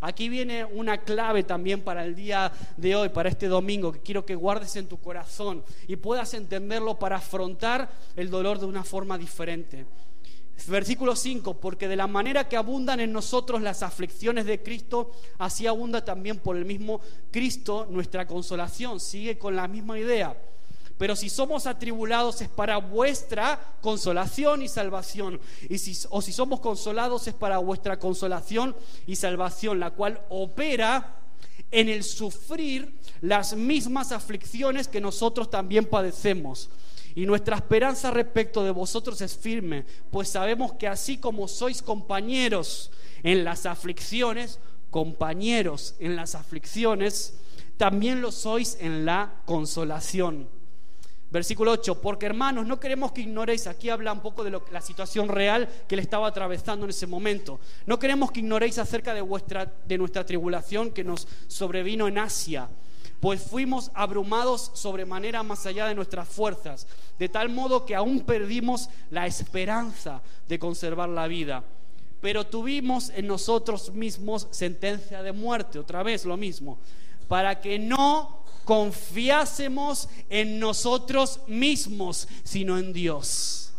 Aquí 0.00 0.28
viene 0.28 0.64
una 0.64 0.98
clave 0.98 1.42
también 1.42 1.80
para 1.82 2.04
el 2.04 2.14
día 2.14 2.52
de 2.76 2.94
hoy, 2.94 3.08
para 3.08 3.28
este 3.28 3.48
domingo, 3.48 3.92
que 3.92 4.00
quiero 4.00 4.26
que 4.26 4.34
guardes 4.34 4.76
en 4.76 4.88
tu 4.88 4.98
corazón 4.98 5.64
y 5.88 5.96
puedas 5.96 6.34
entenderlo 6.34 6.98
para 6.98 7.16
afrontar 7.16 7.90
el 8.14 8.30
dolor 8.30 8.58
de 8.58 8.66
una 8.66 8.84
forma 8.84 9.16
diferente. 9.16 9.86
Versículo 10.68 11.14
5, 11.14 11.54
porque 11.54 11.86
de 11.86 11.96
la 11.96 12.06
manera 12.06 12.48
que 12.48 12.56
abundan 12.56 13.00
en 13.00 13.12
nosotros 13.12 13.62
las 13.62 13.82
aflicciones 13.82 14.46
de 14.46 14.62
Cristo, 14.62 15.12
así 15.38 15.66
abunda 15.66 16.04
también 16.04 16.38
por 16.38 16.56
el 16.56 16.64
mismo 16.64 17.00
Cristo 17.30 17.86
nuestra 17.90 18.26
consolación. 18.26 18.98
Sigue 18.98 19.38
con 19.38 19.54
la 19.54 19.68
misma 19.68 19.98
idea. 19.98 20.36
Pero 20.98 21.14
si 21.14 21.28
somos 21.28 21.66
atribulados 21.66 22.40
es 22.40 22.48
para 22.48 22.78
vuestra 22.78 23.60
consolación 23.80 24.62
y 24.62 24.68
salvación. 24.68 25.40
Y 25.68 25.78
si, 25.78 26.06
o 26.10 26.22
si 26.22 26.32
somos 26.32 26.60
consolados 26.60 27.26
es 27.26 27.34
para 27.34 27.58
vuestra 27.58 27.98
consolación 27.98 28.74
y 29.06 29.16
salvación, 29.16 29.78
la 29.78 29.90
cual 29.90 30.20
opera 30.28 31.16
en 31.70 31.88
el 31.88 32.04
sufrir 32.04 32.98
las 33.20 33.54
mismas 33.54 34.12
aflicciones 34.12 34.88
que 34.88 35.00
nosotros 35.00 35.50
también 35.50 35.84
padecemos 35.84 36.70
y 37.16 37.24
nuestra 37.24 37.56
esperanza 37.56 38.10
respecto 38.10 38.62
de 38.62 38.70
vosotros 38.70 39.22
es 39.22 39.34
firme, 39.38 39.86
pues 40.10 40.28
sabemos 40.28 40.74
que 40.74 40.86
así 40.86 41.16
como 41.16 41.48
sois 41.48 41.80
compañeros 41.80 42.90
en 43.22 43.42
las 43.42 43.64
aflicciones, 43.64 44.60
compañeros 44.90 45.94
en 45.98 46.14
las 46.14 46.34
aflicciones, 46.34 47.38
también 47.78 48.20
lo 48.20 48.30
sois 48.30 48.76
en 48.80 49.06
la 49.06 49.40
consolación. 49.46 50.46
Versículo 51.30 51.72
8, 51.72 52.00
porque 52.00 52.26
hermanos, 52.26 52.66
no 52.66 52.78
queremos 52.78 53.10
que 53.12 53.22
ignoréis, 53.22 53.66
aquí 53.66 53.90
habla 53.90 54.12
un 54.12 54.20
poco 54.20 54.44
de 54.44 54.60
la 54.70 54.80
situación 54.80 55.28
real 55.28 55.68
que 55.88 55.96
le 55.96 56.02
estaba 56.02 56.28
atravesando 56.28 56.84
en 56.84 56.90
ese 56.90 57.06
momento, 57.06 57.58
no 57.84 57.98
queremos 57.98 58.30
que 58.30 58.40
ignoréis 58.40 58.78
acerca 58.78 59.12
de, 59.12 59.22
vuestra, 59.22 59.72
de 59.86 59.98
nuestra 59.98 60.24
tribulación 60.24 60.92
que 60.92 61.02
nos 61.02 61.26
sobrevino 61.48 62.06
en 62.06 62.18
Asia 62.18 62.68
pues 63.20 63.40
fuimos 63.42 63.90
abrumados 63.94 64.70
sobremanera 64.74 65.42
más 65.42 65.64
allá 65.66 65.86
de 65.86 65.94
nuestras 65.94 66.28
fuerzas, 66.28 66.86
de 67.18 67.28
tal 67.28 67.48
modo 67.48 67.86
que 67.86 67.94
aún 67.94 68.20
perdimos 68.20 68.88
la 69.10 69.26
esperanza 69.26 70.22
de 70.48 70.58
conservar 70.58 71.08
la 71.08 71.26
vida. 71.26 71.64
Pero 72.20 72.46
tuvimos 72.46 73.10
en 73.10 73.26
nosotros 73.26 73.92
mismos 73.92 74.48
sentencia 74.50 75.22
de 75.22 75.32
muerte, 75.32 75.78
otra 75.78 76.02
vez 76.02 76.24
lo 76.24 76.36
mismo, 76.36 76.78
para 77.28 77.60
que 77.60 77.78
no 77.78 78.44
confiásemos 78.66 80.10
en 80.28 80.58
nosotros 80.58 81.40
mismos, 81.46 82.28
sino 82.44 82.76
en 82.76 82.92
Dios. 82.92 83.72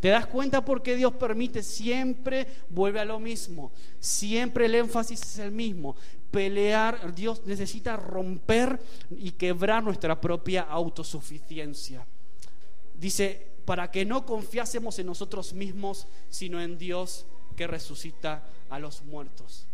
¿Te 0.00 0.10
das 0.10 0.26
cuenta 0.26 0.64
por 0.64 0.80
qué 0.80 0.94
Dios 0.94 1.14
permite? 1.14 1.64
Siempre 1.64 2.46
vuelve 2.70 3.00
a 3.00 3.04
lo 3.04 3.18
mismo. 3.18 3.72
Siempre 3.98 4.66
el 4.66 4.76
énfasis 4.76 5.20
es 5.22 5.38
el 5.40 5.50
mismo 5.50 5.96
pelear, 6.30 7.14
Dios 7.14 7.42
necesita 7.46 7.96
romper 7.96 8.80
y 9.10 9.32
quebrar 9.32 9.82
nuestra 9.82 10.20
propia 10.20 10.62
autosuficiencia. 10.62 12.06
Dice, 12.94 13.46
para 13.64 13.90
que 13.90 14.04
no 14.04 14.26
confiásemos 14.26 14.98
en 14.98 15.06
nosotros 15.06 15.52
mismos, 15.52 16.06
sino 16.28 16.60
en 16.60 16.78
Dios 16.78 17.26
que 17.56 17.66
resucita 17.66 18.46
a 18.70 18.78
los 18.78 19.02
muertos. 19.02 19.66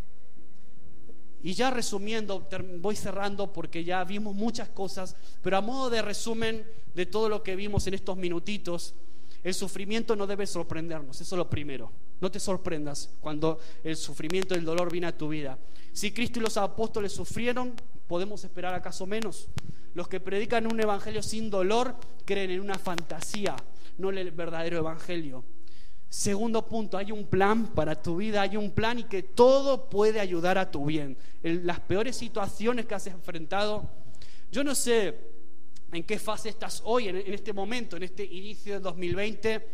Y 1.44 1.52
ya 1.52 1.70
resumiendo, 1.70 2.48
voy 2.78 2.96
cerrando 2.96 3.52
porque 3.52 3.84
ya 3.84 4.02
vimos 4.02 4.34
muchas 4.34 4.70
cosas, 4.70 5.14
pero 5.42 5.58
a 5.58 5.60
modo 5.60 5.90
de 5.90 6.00
resumen 6.00 6.66
de 6.94 7.04
todo 7.04 7.28
lo 7.28 7.42
que 7.42 7.54
vimos 7.54 7.86
en 7.86 7.92
estos 7.92 8.16
minutitos, 8.16 8.94
el 9.42 9.52
sufrimiento 9.52 10.16
no 10.16 10.26
debe 10.26 10.46
sorprendernos, 10.46 11.20
eso 11.20 11.34
es 11.34 11.38
lo 11.38 11.50
primero. 11.50 11.92
No 12.22 12.30
te 12.30 12.40
sorprendas 12.40 13.10
cuando 13.20 13.58
el 13.82 13.94
sufrimiento 13.94 14.54
y 14.54 14.58
el 14.58 14.64
dolor 14.64 14.90
viene 14.90 15.08
a 15.08 15.18
tu 15.18 15.28
vida. 15.28 15.58
Si 15.92 16.12
Cristo 16.12 16.38
y 16.38 16.42
los 16.42 16.56
apóstoles 16.56 17.12
sufrieron, 17.12 17.74
¿podemos 18.08 18.42
esperar 18.42 18.72
acaso 18.72 19.06
menos? 19.06 19.48
Los 19.92 20.08
que 20.08 20.20
predican 20.20 20.66
un 20.66 20.80
evangelio 20.80 21.22
sin 21.22 21.50
dolor 21.50 21.94
creen 22.24 22.52
en 22.52 22.60
una 22.60 22.78
fantasía, 22.78 23.54
no 23.98 24.08
en 24.08 24.16
el 24.16 24.30
verdadero 24.30 24.78
evangelio. 24.78 25.44
Segundo 26.14 26.64
punto, 26.68 26.96
hay 26.96 27.10
un 27.10 27.26
plan 27.26 27.74
para 27.74 28.00
tu 28.00 28.18
vida, 28.18 28.42
hay 28.42 28.56
un 28.56 28.70
plan 28.70 29.00
y 29.00 29.02
que 29.02 29.24
todo 29.24 29.90
puede 29.90 30.20
ayudar 30.20 30.58
a 30.58 30.70
tu 30.70 30.86
bien. 30.86 31.18
En 31.42 31.66
las 31.66 31.80
peores 31.80 32.16
situaciones 32.16 32.86
que 32.86 32.94
has 32.94 33.08
enfrentado, 33.08 33.90
yo 34.52 34.62
no 34.62 34.76
sé 34.76 35.18
en 35.90 36.04
qué 36.04 36.20
fase 36.20 36.50
estás 36.50 36.82
hoy, 36.84 37.08
en, 37.08 37.16
este 37.16 37.52
momento, 37.52 37.96
en 37.96 38.04
este 38.04 38.24
inicio 38.24 38.74
del 38.74 38.82
2020, 38.84 39.66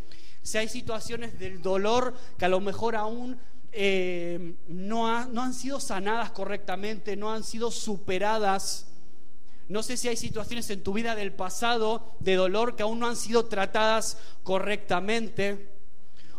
si 0.43 0.57
hay 0.57 0.69
situaciones 0.69 1.39
del 1.39 1.61
dolor 1.61 2.15
que 2.39 2.47
a 2.47 2.49
lo 2.49 2.61
mejor 2.61 2.97
aún 2.97 3.39
eh, 3.71 4.55
no, 4.67 5.27
no 5.27 5.43
han 5.43 5.53
sido 5.53 5.79
sanadas 5.79 6.31
correctamente, 6.31 7.17
no 7.17 7.31
han 7.31 7.45
sido 7.45 7.71
superadas. 7.71 8.87
No 9.69 9.83
sé 9.83 9.99
si 9.99 10.09
hay 10.09 10.17
situaciones 10.17 10.71
en 10.71 10.83
tu 10.83 10.95
vida 10.95 11.15
del 11.15 11.35
pasado 11.35 12.17
de 12.21 12.35
dolor 12.37 12.77
que 12.77 12.83
aún 12.83 12.99
no 12.99 13.09
han 13.09 13.17
sido 13.17 13.45
tratadas 13.45 14.17
correctamente. 14.43 15.70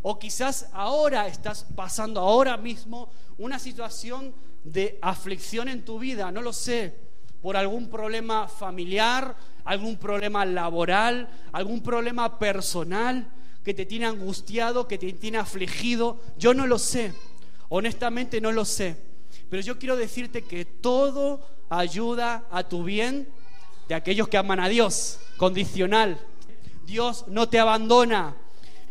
O 0.02 0.18
quizás 0.18 0.68
ahora 0.74 1.28
estás 1.28 1.66
pasando 1.76 2.20
ahora 2.20 2.58
mismo 2.58 3.10
una 3.38 3.60
situación 3.60 4.34
de 4.64 4.98
aflicción 5.02 5.68
en 5.68 5.84
tu 5.86 6.00
vida, 6.00 6.32
no 6.32 6.42
lo 6.42 6.54
sé, 6.54 6.96
por 7.42 7.58
algún 7.58 7.90
problema 7.90 8.48
familiar, 8.48 9.36
algún 9.64 9.98
problema 9.98 10.46
laboral, 10.46 11.30
algún 11.52 11.82
problema 11.82 12.38
personal 12.38 13.28
que 13.64 13.74
te 13.74 13.86
tiene 13.86 14.06
angustiado, 14.06 14.88
que 14.88 14.98
te 14.98 15.14
tiene 15.14 15.38
afligido. 15.38 16.20
Yo 16.38 16.54
no 16.54 16.68
lo 16.68 16.80
sé, 16.80 17.14
honestamente 17.70 18.42
no 18.42 18.52
lo 18.52 18.66
sé. 18.66 18.98
Pero 19.50 19.62
yo 19.62 19.78
quiero 19.78 19.96
decirte 19.96 20.44
que 20.44 20.66
todo 20.66 21.46
ayuda 21.70 22.46
a 22.52 22.64
tu 22.64 22.84
bien 22.84 23.28
de 23.88 23.96
aquellos 23.96 24.28
que 24.28 24.38
aman 24.38 24.60
a 24.60 24.70
Dios, 24.70 25.20
condicional. 25.38 26.20
Dios 26.86 27.26
no 27.28 27.50
te 27.50 27.60
abandona. 27.60 28.36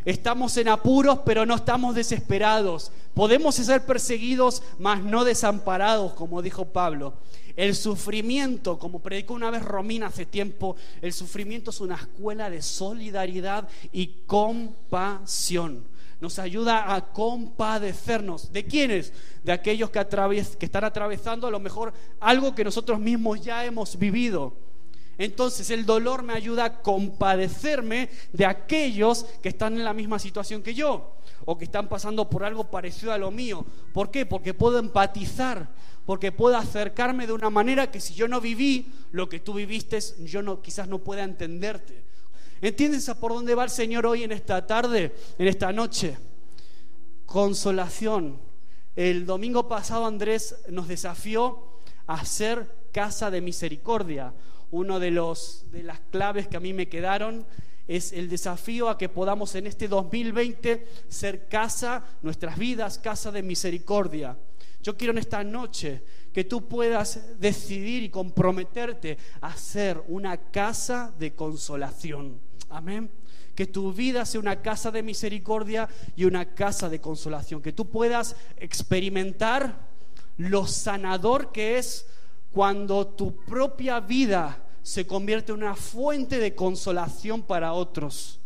Estamos 0.04 0.56
en 0.56 0.68
apuros, 0.68 1.20
pero 1.24 1.44
no 1.44 1.54
estamos 1.56 1.94
desesperados. 1.94 2.90
Podemos 3.14 3.54
ser 3.54 3.84
perseguidos, 3.84 4.62
mas 4.78 5.02
no 5.02 5.24
desamparados, 5.24 6.12
como 6.14 6.42
dijo 6.42 6.66
Pablo. 6.66 7.14
El 7.56 7.74
sufrimiento, 7.74 8.78
como 8.78 9.00
predicó 9.00 9.34
una 9.34 9.50
vez 9.50 9.62
Romina 9.62 10.06
hace 10.06 10.24
tiempo, 10.24 10.76
el 11.02 11.12
sufrimiento 11.12 11.70
es 11.70 11.80
una 11.80 11.96
escuela 11.96 12.48
de 12.48 12.62
solidaridad 12.62 13.68
y 13.92 14.06
compasión. 14.26 15.84
nos 16.20 16.38
ayuda 16.38 16.94
a 16.94 17.12
compadecernos. 17.12 18.52
¿De 18.52 18.64
quiénes? 18.64 19.12
De 19.42 19.52
aquellos 19.52 19.90
que, 19.90 20.06
que 20.58 20.66
están 20.66 20.84
atravesando 20.84 21.46
a 21.46 21.50
lo 21.50 21.60
mejor 21.60 21.92
algo 22.20 22.54
que 22.54 22.64
nosotros 22.64 22.98
mismos 22.98 23.40
ya 23.40 23.64
hemos 23.64 23.98
vivido. 23.98 24.54
Entonces 25.20 25.68
el 25.68 25.84
dolor 25.84 26.22
me 26.22 26.32
ayuda 26.32 26.64
a 26.64 26.80
compadecerme 26.80 28.08
de 28.32 28.46
aquellos 28.46 29.24
que 29.42 29.50
están 29.50 29.74
en 29.74 29.84
la 29.84 29.92
misma 29.92 30.18
situación 30.18 30.62
que 30.62 30.72
yo 30.72 31.12
o 31.44 31.58
que 31.58 31.66
están 31.66 31.90
pasando 31.90 32.30
por 32.30 32.42
algo 32.42 32.70
parecido 32.70 33.12
a 33.12 33.18
lo 33.18 33.30
mío. 33.30 33.66
¿Por 33.92 34.10
qué? 34.10 34.24
Porque 34.24 34.54
puedo 34.54 34.78
empatizar, 34.78 35.68
porque 36.06 36.32
puedo 36.32 36.56
acercarme 36.56 37.26
de 37.26 37.34
una 37.34 37.50
manera 37.50 37.90
que 37.90 38.00
si 38.00 38.14
yo 38.14 38.28
no 38.28 38.40
viví 38.40 38.90
lo 39.12 39.28
que 39.28 39.40
tú 39.40 39.52
viviste, 39.52 39.98
yo 40.20 40.62
quizás 40.62 40.88
no 40.88 41.00
pueda 41.00 41.22
entenderte. 41.22 42.02
¿Entiendes 42.62 43.06
a 43.10 43.20
por 43.20 43.34
dónde 43.34 43.54
va 43.54 43.64
el 43.64 43.70
Señor 43.70 44.06
hoy 44.06 44.22
en 44.24 44.32
esta 44.32 44.66
tarde, 44.66 45.14
en 45.36 45.48
esta 45.48 45.70
noche? 45.70 46.16
Consolación. 47.26 48.38
El 48.96 49.26
domingo 49.26 49.68
pasado 49.68 50.06
Andrés 50.06 50.56
nos 50.70 50.88
desafió 50.88 51.76
a 52.06 52.24
ser 52.24 52.74
casa 52.90 53.30
de 53.30 53.42
misericordia. 53.42 54.32
Uno 54.70 55.00
de 55.00 55.10
los 55.10 55.66
de 55.72 55.82
las 55.82 56.00
claves 56.10 56.48
que 56.48 56.56
a 56.56 56.60
mí 56.60 56.72
me 56.72 56.88
quedaron 56.88 57.46
es 57.88 58.12
el 58.12 58.28
desafío 58.28 58.88
a 58.88 58.96
que 58.96 59.08
podamos 59.08 59.54
en 59.56 59.66
este 59.66 59.88
2020 59.88 60.86
ser 61.08 61.48
casa, 61.48 62.04
nuestras 62.22 62.56
vidas, 62.56 62.98
casa 62.98 63.32
de 63.32 63.42
misericordia. 63.42 64.36
Yo 64.82 64.96
quiero 64.96 65.10
en 65.10 65.18
esta 65.18 65.42
noche 65.42 66.02
que 66.32 66.44
tú 66.44 66.68
puedas 66.68 67.40
decidir 67.40 68.04
y 68.04 68.08
comprometerte 68.08 69.18
a 69.40 69.56
ser 69.56 70.02
una 70.06 70.36
casa 70.36 71.12
de 71.18 71.34
consolación. 71.34 72.38
Amén. 72.68 73.10
Que 73.54 73.66
tu 73.66 73.92
vida 73.92 74.24
sea 74.24 74.40
una 74.40 74.62
casa 74.62 74.90
de 74.90 75.02
misericordia 75.02 75.88
y 76.14 76.24
una 76.24 76.54
casa 76.54 76.88
de 76.88 77.00
consolación. 77.00 77.60
Que 77.60 77.72
tú 77.72 77.90
puedas 77.90 78.36
experimentar 78.56 79.88
lo 80.38 80.66
sanador 80.66 81.50
que 81.52 81.78
es 81.78 82.06
cuando 82.52 83.06
tu 83.06 83.36
propia 83.44 84.00
vida 84.00 84.62
se 84.82 85.06
convierte 85.06 85.52
en 85.52 85.58
una 85.58 85.74
fuente 85.74 86.38
de 86.38 86.54
consolación 86.54 87.42
para 87.42 87.72
otros. 87.72 88.40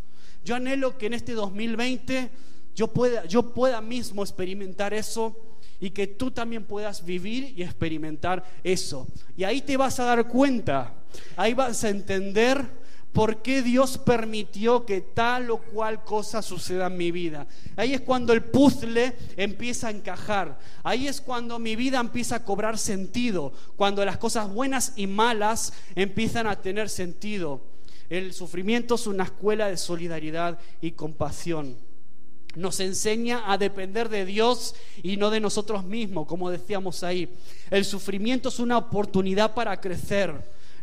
Yo 0.44 0.54
anhelo 0.54 0.98
que 0.98 1.06
en 1.06 1.14
este 1.14 1.32
2020 1.32 2.30
yo 2.74 2.88
pueda, 2.88 3.24
yo 3.26 3.54
pueda 3.54 3.80
mismo 3.80 4.22
experimentar 4.22 4.92
eso 4.92 5.36
y 5.80 5.90
que 5.90 6.06
tú 6.06 6.30
también 6.30 6.64
puedas 6.64 7.04
vivir 7.04 7.54
y 7.56 7.62
experimentar 7.62 8.44
eso. 8.62 9.06
Y 9.36 9.44
ahí 9.44 9.62
te 9.62 9.76
vas 9.76 9.98
a 10.00 10.04
dar 10.04 10.28
cuenta, 10.28 10.94
ahí 11.36 11.54
vas 11.54 11.82
a 11.84 11.88
entender 11.88 12.83
por 13.14 13.42
qué 13.42 13.62
Dios 13.62 13.96
permitió 13.96 14.84
que 14.84 15.00
tal 15.00 15.48
o 15.52 15.58
cual 15.58 16.02
cosa 16.02 16.42
suceda 16.42 16.88
en 16.88 16.96
mi 16.96 17.12
vida. 17.12 17.46
Ahí 17.76 17.94
es 17.94 18.00
cuando 18.00 18.32
el 18.32 18.42
puzzle 18.42 19.14
empieza 19.36 19.86
a 19.86 19.92
encajar. 19.92 20.58
Ahí 20.82 21.06
es 21.06 21.20
cuando 21.20 21.60
mi 21.60 21.76
vida 21.76 22.00
empieza 22.00 22.34
a 22.34 22.44
cobrar 22.44 22.76
sentido. 22.76 23.52
Cuando 23.76 24.04
las 24.04 24.18
cosas 24.18 24.52
buenas 24.52 24.94
y 24.96 25.06
malas 25.06 25.72
empiezan 25.94 26.48
a 26.48 26.60
tener 26.60 26.88
sentido. 26.88 27.62
El 28.10 28.32
sufrimiento 28.32 28.96
es 28.96 29.06
una 29.06 29.22
escuela 29.22 29.68
de 29.68 29.76
solidaridad 29.76 30.58
y 30.80 30.90
compasión. 30.90 31.76
Nos 32.56 32.80
enseña 32.80 33.44
a 33.46 33.58
depender 33.58 34.08
de 34.08 34.24
Dios 34.24 34.74
y 35.04 35.18
no 35.18 35.30
de 35.30 35.38
nosotros 35.38 35.84
mismos, 35.84 36.26
como 36.26 36.50
decíamos 36.50 37.04
ahí. 37.04 37.28
El 37.70 37.84
sufrimiento 37.84 38.48
es 38.48 38.58
una 38.58 38.76
oportunidad 38.76 39.54
para 39.54 39.80
crecer, 39.80 40.34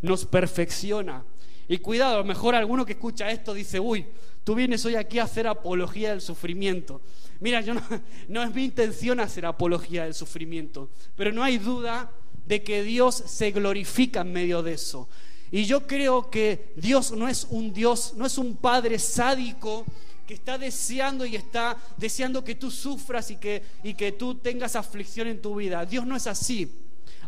nos 0.02 0.26
perfecciona. 0.26 1.26
Y 1.71 1.77
cuidado, 1.77 2.15
a 2.15 2.17
lo 2.17 2.25
mejor 2.25 2.53
alguno 2.53 2.86
que 2.86 2.91
escucha 2.91 3.31
esto 3.31 3.53
dice, 3.53 3.79
uy, 3.79 4.05
tú 4.43 4.55
vienes 4.55 4.84
hoy 4.84 4.95
aquí 4.95 5.19
a 5.19 5.23
hacer 5.23 5.47
apología 5.47 6.10
del 6.10 6.19
sufrimiento. 6.19 6.99
Mira, 7.39 7.62
yo 7.62 7.73
no, 7.73 7.81
no 8.27 8.43
es 8.43 8.53
mi 8.53 8.65
intención 8.65 9.21
hacer 9.21 9.45
apología 9.45 10.03
del 10.03 10.13
sufrimiento, 10.13 10.89
pero 11.15 11.31
no 11.31 11.41
hay 11.41 11.60
duda 11.60 12.12
de 12.45 12.62
que 12.62 12.84
Dios 12.84 13.15
se 13.15 13.51
glorifica 13.51 14.19
en 14.19 14.34
medio 14.34 14.62
de 14.62 14.73
eso. 14.73 15.07
Y 15.49 15.63
yo 15.63 15.88
creo 15.88 16.29
que 16.29 16.73
Dios 16.75 17.13
no 17.13 17.29
es 17.29 17.47
un 17.49 17.71
Dios, 17.71 18.15
no 18.17 18.25
es 18.25 18.38
un 18.38 18.57
Padre 18.57 18.99
sádico 18.99 19.86
que 20.27 20.34
está 20.34 20.57
deseando 20.57 21.25
y 21.25 21.38
está 21.38 21.77
deseando 21.95 22.43
que 22.43 22.55
tú 22.55 22.69
sufras 22.69 23.31
y 23.31 23.38
que, 23.38 23.63
y 23.81 23.93
que 23.93 24.12
tú 24.12 24.36
tengas 24.36 24.75
aflicción 24.75 25.29
en 25.29 25.41
tu 25.41 25.55
vida. 25.55 25.86
Dios 25.86 26.05
no 26.05 26.17
es 26.17 26.27
así. 26.27 26.69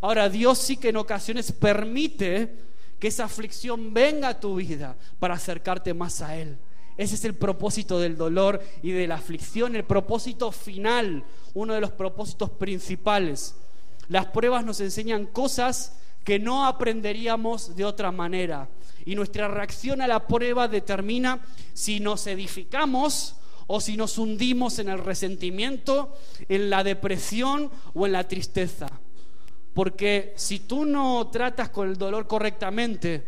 Ahora, 0.02 0.28
Dios 0.28 0.58
sí 0.58 0.76
que 0.76 0.90
en 0.90 0.98
ocasiones 0.98 1.54
permite 1.54 2.73
que 3.04 3.10
esa 3.10 3.26
aflicción 3.26 3.94
venga 3.94 4.30
a 4.30 4.40
tu 4.40 4.56
vida 4.56 4.96
para 5.20 5.34
acercarte 5.34 5.94
más 5.94 6.22
a 6.22 6.38
Él. 6.38 6.58
Ese 6.96 7.16
es 7.16 7.26
el 7.26 7.36
propósito 7.36 8.00
del 8.00 8.16
dolor 8.16 8.64
y 8.82 8.92
de 8.92 9.08
la 9.08 9.16
aflicción, 9.16 9.76
el 9.76 9.84
propósito 9.84 10.54
final, 10.54 11.26
uno 11.54 11.74
de 11.74 11.82
los 11.82 11.92
propósitos 11.92 12.52
principales. 12.52 13.56
Las 14.08 14.28
pruebas 14.28 14.64
nos 14.64 14.80
enseñan 14.80 15.26
cosas 15.26 15.98
que 16.24 16.40
no 16.40 16.66
aprenderíamos 16.66 17.76
de 17.76 17.84
otra 17.84 18.14
manera. 18.14 18.70
Y 19.04 19.16
nuestra 19.16 19.50
reacción 19.50 20.00
a 20.00 20.08
la 20.08 20.26
prueba 20.26 20.70
determina 20.70 21.42
si 21.74 22.00
nos 22.00 22.26
edificamos 22.26 23.36
o 23.68 23.82
si 23.82 23.98
nos 23.98 24.18
hundimos 24.18 24.80
en 24.80 24.88
el 24.88 25.00
resentimiento, 25.00 26.16
en 26.48 26.70
la 26.70 26.86
depresión 26.86 27.70
o 27.94 28.06
en 28.06 28.14
la 28.14 28.30
tristeza. 28.30 28.88
Porque 29.74 30.34
si 30.36 30.60
tú 30.60 30.86
no 30.86 31.28
tratas 31.32 31.70
con 31.70 31.90
el 31.90 31.98
dolor 31.98 32.28
correctamente, 32.28 33.24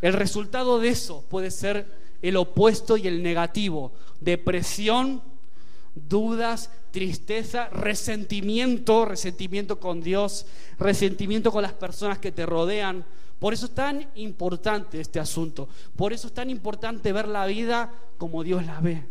el 0.00 0.12
resultado 0.12 0.78
de 0.78 0.88
eso 0.88 1.24
puede 1.28 1.50
ser 1.50 1.86
el 2.22 2.36
opuesto 2.36 2.96
y 2.96 3.06
el 3.06 3.22
negativo. 3.22 3.92
Depresión, 4.20 5.22
dudas, 5.94 6.70
tristeza, 6.90 7.68
resentimiento, 7.68 9.04
resentimiento 9.04 9.78
con 9.78 10.00
Dios, 10.00 10.46
resentimiento 10.78 11.52
con 11.52 11.62
las 11.62 11.72
personas 11.72 12.18
que 12.18 12.32
te 12.32 12.46
rodean. 12.46 13.04
Por 13.38 13.52
eso 13.52 13.66
es 13.66 13.74
tan 13.74 14.08
importante 14.14 15.00
este 15.00 15.20
asunto. 15.20 15.68
Por 15.94 16.12
eso 16.12 16.28
es 16.28 16.32
tan 16.32 16.48
importante 16.48 17.12
ver 17.12 17.28
la 17.28 17.46
vida 17.46 17.92
como 18.16 18.42
Dios 18.42 18.64
la 18.64 18.80
ve. 18.80 19.04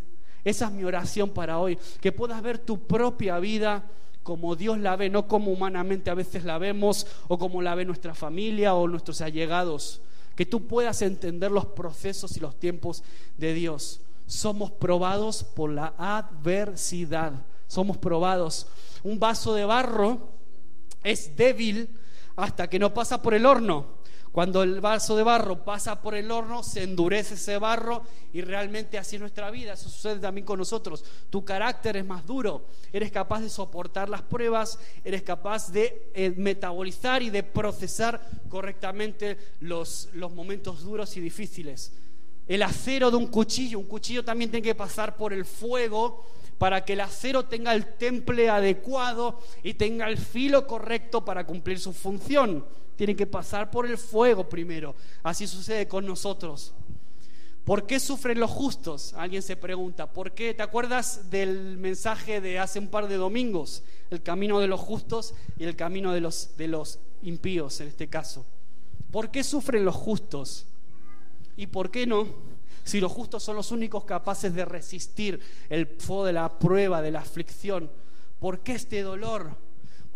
Esa 0.44 0.66
es 0.66 0.72
mi 0.72 0.84
oración 0.84 1.30
para 1.30 1.58
hoy, 1.58 1.78
que 2.00 2.12
puedas 2.12 2.40
ver 2.42 2.58
tu 2.58 2.86
propia 2.86 3.38
vida 3.38 3.84
como 4.26 4.56
Dios 4.56 4.80
la 4.80 4.96
ve, 4.96 5.08
no 5.08 5.28
como 5.28 5.52
humanamente 5.52 6.10
a 6.10 6.14
veces 6.14 6.42
la 6.42 6.58
vemos 6.58 7.06
o 7.28 7.38
como 7.38 7.62
la 7.62 7.76
ve 7.76 7.84
nuestra 7.84 8.12
familia 8.12 8.74
o 8.74 8.88
nuestros 8.88 9.20
allegados. 9.20 10.00
Que 10.34 10.44
tú 10.44 10.66
puedas 10.66 11.00
entender 11.02 11.52
los 11.52 11.66
procesos 11.66 12.36
y 12.36 12.40
los 12.40 12.58
tiempos 12.58 13.04
de 13.38 13.54
Dios. 13.54 14.00
Somos 14.26 14.72
probados 14.72 15.44
por 15.44 15.70
la 15.70 15.94
adversidad. 15.96 17.34
Somos 17.68 17.98
probados. 17.98 18.66
Un 19.04 19.20
vaso 19.20 19.54
de 19.54 19.64
barro 19.64 20.28
es 21.04 21.36
débil 21.36 21.88
hasta 22.34 22.68
que 22.68 22.80
no 22.80 22.92
pasa 22.92 23.22
por 23.22 23.32
el 23.32 23.46
horno. 23.46 23.86
Cuando 24.36 24.62
el 24.62 24.82
vaso 24.82 25.16
de 25.16 25.22
barro 25.22 25.64
pasa 25.64 26.02
por 26.02 26.14
el 26.14 26.30
horno, 26.30 26.62
se 26.62 26.82
endurece 26.82 27.36
ese 27.36 27.56
barro 27.56 28.02
y 28.34 28.42
realmente 28.42 28.98
así 28.98 29.16
es 29.16 29.20
nuestra 29.20 29.50
vida. 29.50 29.72
Eso 29.72 29.88
sucede 29.88 30.20
también 30.20 30.44
con 30.44 30.58
nosotros. 30.58 31.02
Tu 31.30 31.42
carácter 31.42 31.96
es 31.96 32.04
más 32.04 32.26
duro. 32.26 32.66
Eres 32.92 33.10
capaz 33.10 33.40
de 33.40 33.48
soportar 33.48 34.10
las 34.10 34.20
pruebas, 34.20 34.78
eres 35.02 35.22
capaz 35.22 35.72
de 35.72 36.10
eh, 36.12 36.34
metabolizar 36.36 37.22
y 37.22 37.30
de 37.30 37.44
procesar 37.44 38.28
correctamente 38.50 39.38
los, 39.60 40.10
los 40.12 40.34
momentos 40.34 40.82
duros 40.82 41.16
y 41.16 41.22
difíciles. 41.22 41.94
El 42.46 42.62
acero 42.62 43.10
de 43.10 43.16
un 43.16 43.28
cuchillo, 43.28 43.78
un 43.78 43.86
cuchillo 43.86 44.22
también 44.22 44.50
tiene 44.50 44.66
que 44.66 44.74
pasar 44.74 45.16
por 45.16 45.32
el 45.32 45.46
fuego 45.46 46.26
para 46.58 46.84
que 46.84 46.92
el 46.92 47.00
acero 47.00 47.46
tenga 47.46 47.74
el 47.74 47.96
temple 47.96 48.50
adecuado 48.50 49.40
y 49.62 49.72
tenga 49.72 50.06
el 50.10 50.18
filo 50.18 50.66
correcto 50.66 51.24
para 51.24 51.46
cumplir 51.46 51.80
su 51.80 51.94
función 51.94 52.66
tienen 52.96 53.16
que 53.16 53.26
pasar 53.26 53.70
por 53.70 53.86
el 53.86 53.98
fuego 53.98 54.48
primero. 54.48 54.94
Así 55.22 55.46
sucede 55.46 55.86
con 55.86 56.06
nosotros. 56.06 56.74
¿Por 57.64 57.86
qué 57.86 57.98
sufren 57.98 58.38
los 58.38 58.50
justos? 58.50 59.12
Alguien 59.14 59.42
se 59.42 59.56
pregunta. 59.56 60.12
¿Por 60.12 60.32
qué? 60.32 60.54
¿Te 60.54 60.62
acuerdas 60.62 61.30
del 61.30 61.76
mensaje 61.76 62.40
de 62.40 62.60
hace 62.60 62.78
un 62.78 62.88
par 62.88 63.08
de 63.08 63.16
domingos? 63.16 63.82
El 64.10 64.22
camino 64.22 64.60
de 64.60 64.68
los 64.68 64.80
justos 64.80 65.34
y 65.58 65.64
el 65.64 65.74
camino 65.74 66.12
de 66.12 66.20
los, 66.20 66.56
de 66.56 66.68
los 66.68 67.00
impíos 67.22 67.80
en 67.80 67.88
este 67.88 68.08
caso. 68.08 68.46
¿Por 69.10 69.32
qué 69.32 69.42
sufren 69.42 69.84
los 69.84 69.96
justos? 69.96 70.66
¿Y 71.56 71.66
por 71.66 71.90
qué 71.90 72.06
no? 72.06 72.28
Si 72.84 73.00
los 73.00 73.10
justos 73.10 73.42
son 73.42 73.56
los 73.56 73.72
únicos 73.72 74.04
capaces 74.04 74.54
de 74.54 74.64
resistir 74.64 75.40
el 75.68 75.86
fuego 75.86 76.24
de 76.26 76.34
la 76.34 76.60
prueba, 76.60 77.02
de 77.02 77.10
la 77.10 77.18
aflicción. 77.18 77.90
¿Por 78.38 78.60
qué 78.60 78.74
este 78.74 79.02
dolor? 79.02 79.56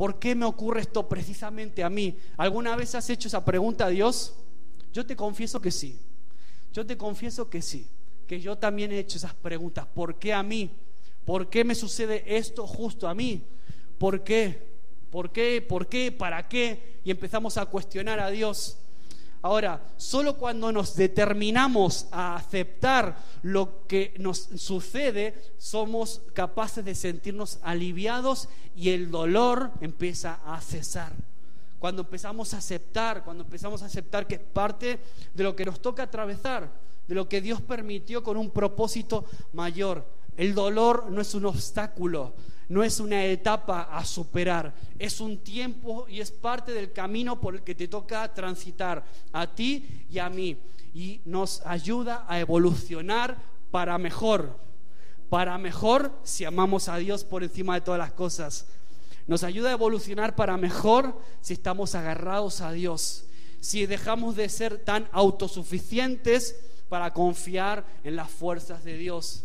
¿Por 0.01 0.18
qué 0.18 0.34
me 0.34 0.46
ocurre 0.46 0.80
esto 0.80 1.07
precisamente 1.07 1.84
a 1.84 1.90
mí? 1.90 2.16
¿Alguna 2.38 2.74
vez 2.74 2.94
has 2.94 3.11
hecho 3.11 3.28
esa 3.28 3.44
pregunta 3.44 3.84
a 3.84 3.90
Dios? 3.90 4.32
Yo 4.94 5.05
te 5.05 5.14
confieso 5.14 5.61
que 5.61 5.70
sí. 5.70 6.01
Yo 6.72 6.86
te 6.86 6.96
confieso 6.96 7.51
que 7.51 7.61
sí. 7.61 7.86
Que 8.26 8.40
yo 8.40 8.57
también 8.57 8.92
he 8.92 8.98
hecho 8.98 9.18
esas 9.18 9.34
preguntas. 9.34 9.84
¿Por 9.84 10.18
qué 10.18 10.32
a 10.32 10.42
mí? 10.42 10.70
¿Por 11.26 11.51
qué 11.51 11.64
me 11.64 11.74
sucede 11.74 12.24
esto 12.26 12.66
justo 12.66 13.09
a 13.09 13.14
mí? 13.14 13.44
¿Por 13.98 14.24
qué? 14.24 14.70
¿Por 15.11 15.32
qué? 15.32 15.61
¿Por 15.61 15.86
qué? 15.86 16.11
¿Para 16.11 16.48
qué? 16.48 17.01
Y 17.05 17.11
empezamos 17.11 17.59
a 17.59 17.66
cuestionar 17.66 18.20
a 18.20 18.30
Dios. 18.30 18.78
Ahora, 19.43 19.82
solo 19.97 20.36
cuando 20.36 20.70
nos 20.70 20.95
determinamos 20.97 22.07
a 22.12 22.36
aceptar 22.36 23.16
lo 23.43 23.86
que 23.86 24.14
nos 24.18 24.51
sucede, 24.57 25.34
somos 25.57 26.20
capaces 26.34 26.84
de 26.84 26.95
sentirnos 26.95 27.59
aliviados 27.62 28.49
y 28.76 28.91
el 28.91 29.11
dolor 29.11 29.70
empieza 29.80 30.41
a 30.45 30.61
cesar. 30.61 31.12
Cuando 31.78 32.03
empezamos 32.03 32.53
a 32.53 32.59
aceptar, 32.59 33.24
cuando 33.24 33.45
empezamos 33.45 33.82
a 33.82 33.86
aceptar 33.86 34.26
que 34.26 34.34
es 34.34 34.41
parte 34.41 35.01
de 35.32 35.45
lo 35.45 35.57
que 35.57 35.64
nos 35.64 35.80
toca 35.80 36.03
atravesar, 36.03 36.70
de 37.09 37.14
lo 37.14 37.26
que 37.26 37.41
Dios 37.41 37.62
permitió 37.62 38.22
con 38.22 38.36
un 38.36 38.51
propósito 38.51 39.24
mayor. 39.55 40.05
El 40.36 40.55
dolor 40.55 41.11
no 41.11 41.22
es 41.22 41.34
un 41.34 41.47
obstáculo, 41.47 42.34
no 42.71 42.85
es 42.85 43.01
una 43.01 43.25
etapa 43.25 43.83
a 43.83 44.05
superar, 44.05 44.73
es 44.97 45.21
un 45.21 45.39
tiempo 45.39 46.07
y 46.09 46.21
es 46.21 46.31
parte 46.31 46.71
del 46.71 46.93
camino 46.93 47.41
por 47.41 47.57
el 47.57 47.62
que 47.62 47.75
te 47.75 47.89
toca 47.89 48.33
transitar 48.33 49.05
a 49.33 49.49
ti 49.49 50.07
y 50.09 50.21
a 50.21 50.31
mí. 50.31 50.57
Y 50.95 51.21
nos 51.25 51.66
ayuda 51.66 52.25
a 52.29 52.39
evolucionar 52.39 53.39
para 53.73 53.99
mejor, 53.99 54.57
para 55.29 55.59
mejor 55.59 56.12
si 56.23 56.45
amamos 56.45 56.89
a 56.89 56.99
Dios 56.99 57.25
por 57.25 57.43
encima 57.43 57.75
de 57.75 57.81
todas 57.81 57.99
las 57.99 58.12
cosas. 58.12 58.68
Nos 59.27 59.43
ayuda 59.43 59.71
a 59.71 59.73
evolucionar 59.73 60.37
para 60.37 60.57
mejor 60.57 61.21
si 61.41 61.55
estamos 61.55 61.97
agarrados 61.97 62.61
a 62.61 62.71
Dios, 62.71 63.25
si 63.61 63.85
dejamos 63.87 64.37
de 64.37 64.49
ser 64.49 64.79
tan 64.79 65.09
autosuficientes 65.11 66.55
para 66.89 67.12
confiar 67.12 67.85
en 68.05 68.14
las 68.14 68.31
fuerzas 68.31 68.85
de 68.85 68.97
Dios. 68.97 69.43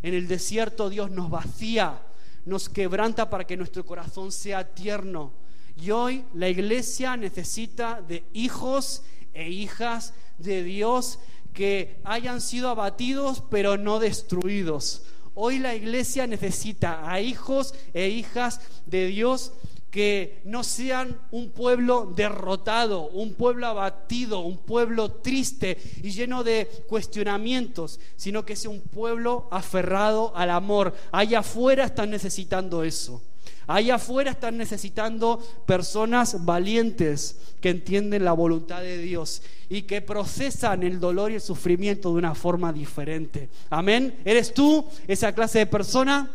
En 0.00 0.14
el 0.14 0.28
desierto 0.28 0.88
Dios 0.90 1.10
nos 1.10 1.28
vacía, 1.28 2.02
nos 2.48 2.70
quebranta 2.70 3.28
para 3.28 3.46
que 3.46 3.58
nuestro 3.58 3.84
corazón 3.84 4.32
sea 4.32 4.74
tierno. 4.74 5.32
Y 5.76 5.90
hoy 5.90 6.24
la 6.32 6.48
iglesia 6.48 7.16
necesita 7.16 8.00
de 8.00 8.24
hijos 8.32 9.02
e 9.34 9.50
hijas 9.50 10.14
de 10.38 10.64
Dios 10.64 11.18
que 11.52 12.00
hayan 12.04 12.40
sido 12.40 12.70
abatidos 12.70 13.42
pero 13.50 13.76
no 13.76 13.98
destruidos. 13.98 15.02
Hoy 15.34 15.58
la 15.58 15.74
iglesia 15.74 16.26
necesita 16.26 17.08
a 17.08 17.20
hijos 17.20 17.74
e 17.92 18.08
hijas 18.08 18.60
de 18.86 19.06
Dios 19.06 19.52
que 19.90 20.42
no 20.44 20.64
sean 20.64 21.18
un 21.30 21.50
pueblo 21.50 22.12
derrotado, 22.14 23.08
un 23.08 23.34
pueblo 23.34 23.66
abatido, 23.66 24.40
un 24.40 24.58
pueblo 24.58 25.10
triste 25.12 25.78
y 26.02 26.10
lleno 26.10 26.44
de 26.44 26.68
cuestionamientos, 26.88 27.98
sino 28.16 28.44
que 28.44 28.56
sea 28.56 28.70
un 28.70 28.82
pueblo 28.82 29.48
aferrado 29.50 30.32
al 30.36 30.50
amor. 30.50 30.94
Allá 31.10 31.38
afuera 31.38 31.84
están 31.84 32.10
necesitando 32.10 32.84
eso. 32.84 33.22
Allá 33.66 33.96
afuera 33.96 34.30
están 34.30 34.56
necesitando 34.56 35.42
personas 35.66 36.44
valientes 36.44 37.36
que 37.60 37.70
entienden 37.70 38.24
la 38.24 38.32
voluntad 38.32 38.80
de 38.80 38.96
Dios 38.98 39.42
y 39.68 39.82
que 39.82 40.00
procesan 40.00 40.82
el 40.82 41.00
dolor 41.00 41.30
y 41.30 41.34
el 41.34 41.40
sufrimiento 41.40 42.10
de 42.10 42.18
una 42.18 42.34
forma 42.34 42.72
diferente. 42.72 43.50
Amén. 43.68 44.16
¿Eres 44.24 44.54
tú 44.54 44.86
esa 45.06 45.34
clase 45.34 45.60
de 45.60 45.66
persona? 45.66 46.30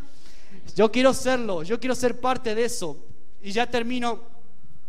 Yo 0.75 0.91
quiero 0.91 1.13
serlo, 1.13 1.63
yo 1.63 1.79
quiero 1.79 1.95
ser 1.95 2.19
parte 2.19 2.53
de 2.53 2.65
eso. 2.65 2.97
Y 3.43 3.51
ya 3.51 3.69
termino 3.69 4.21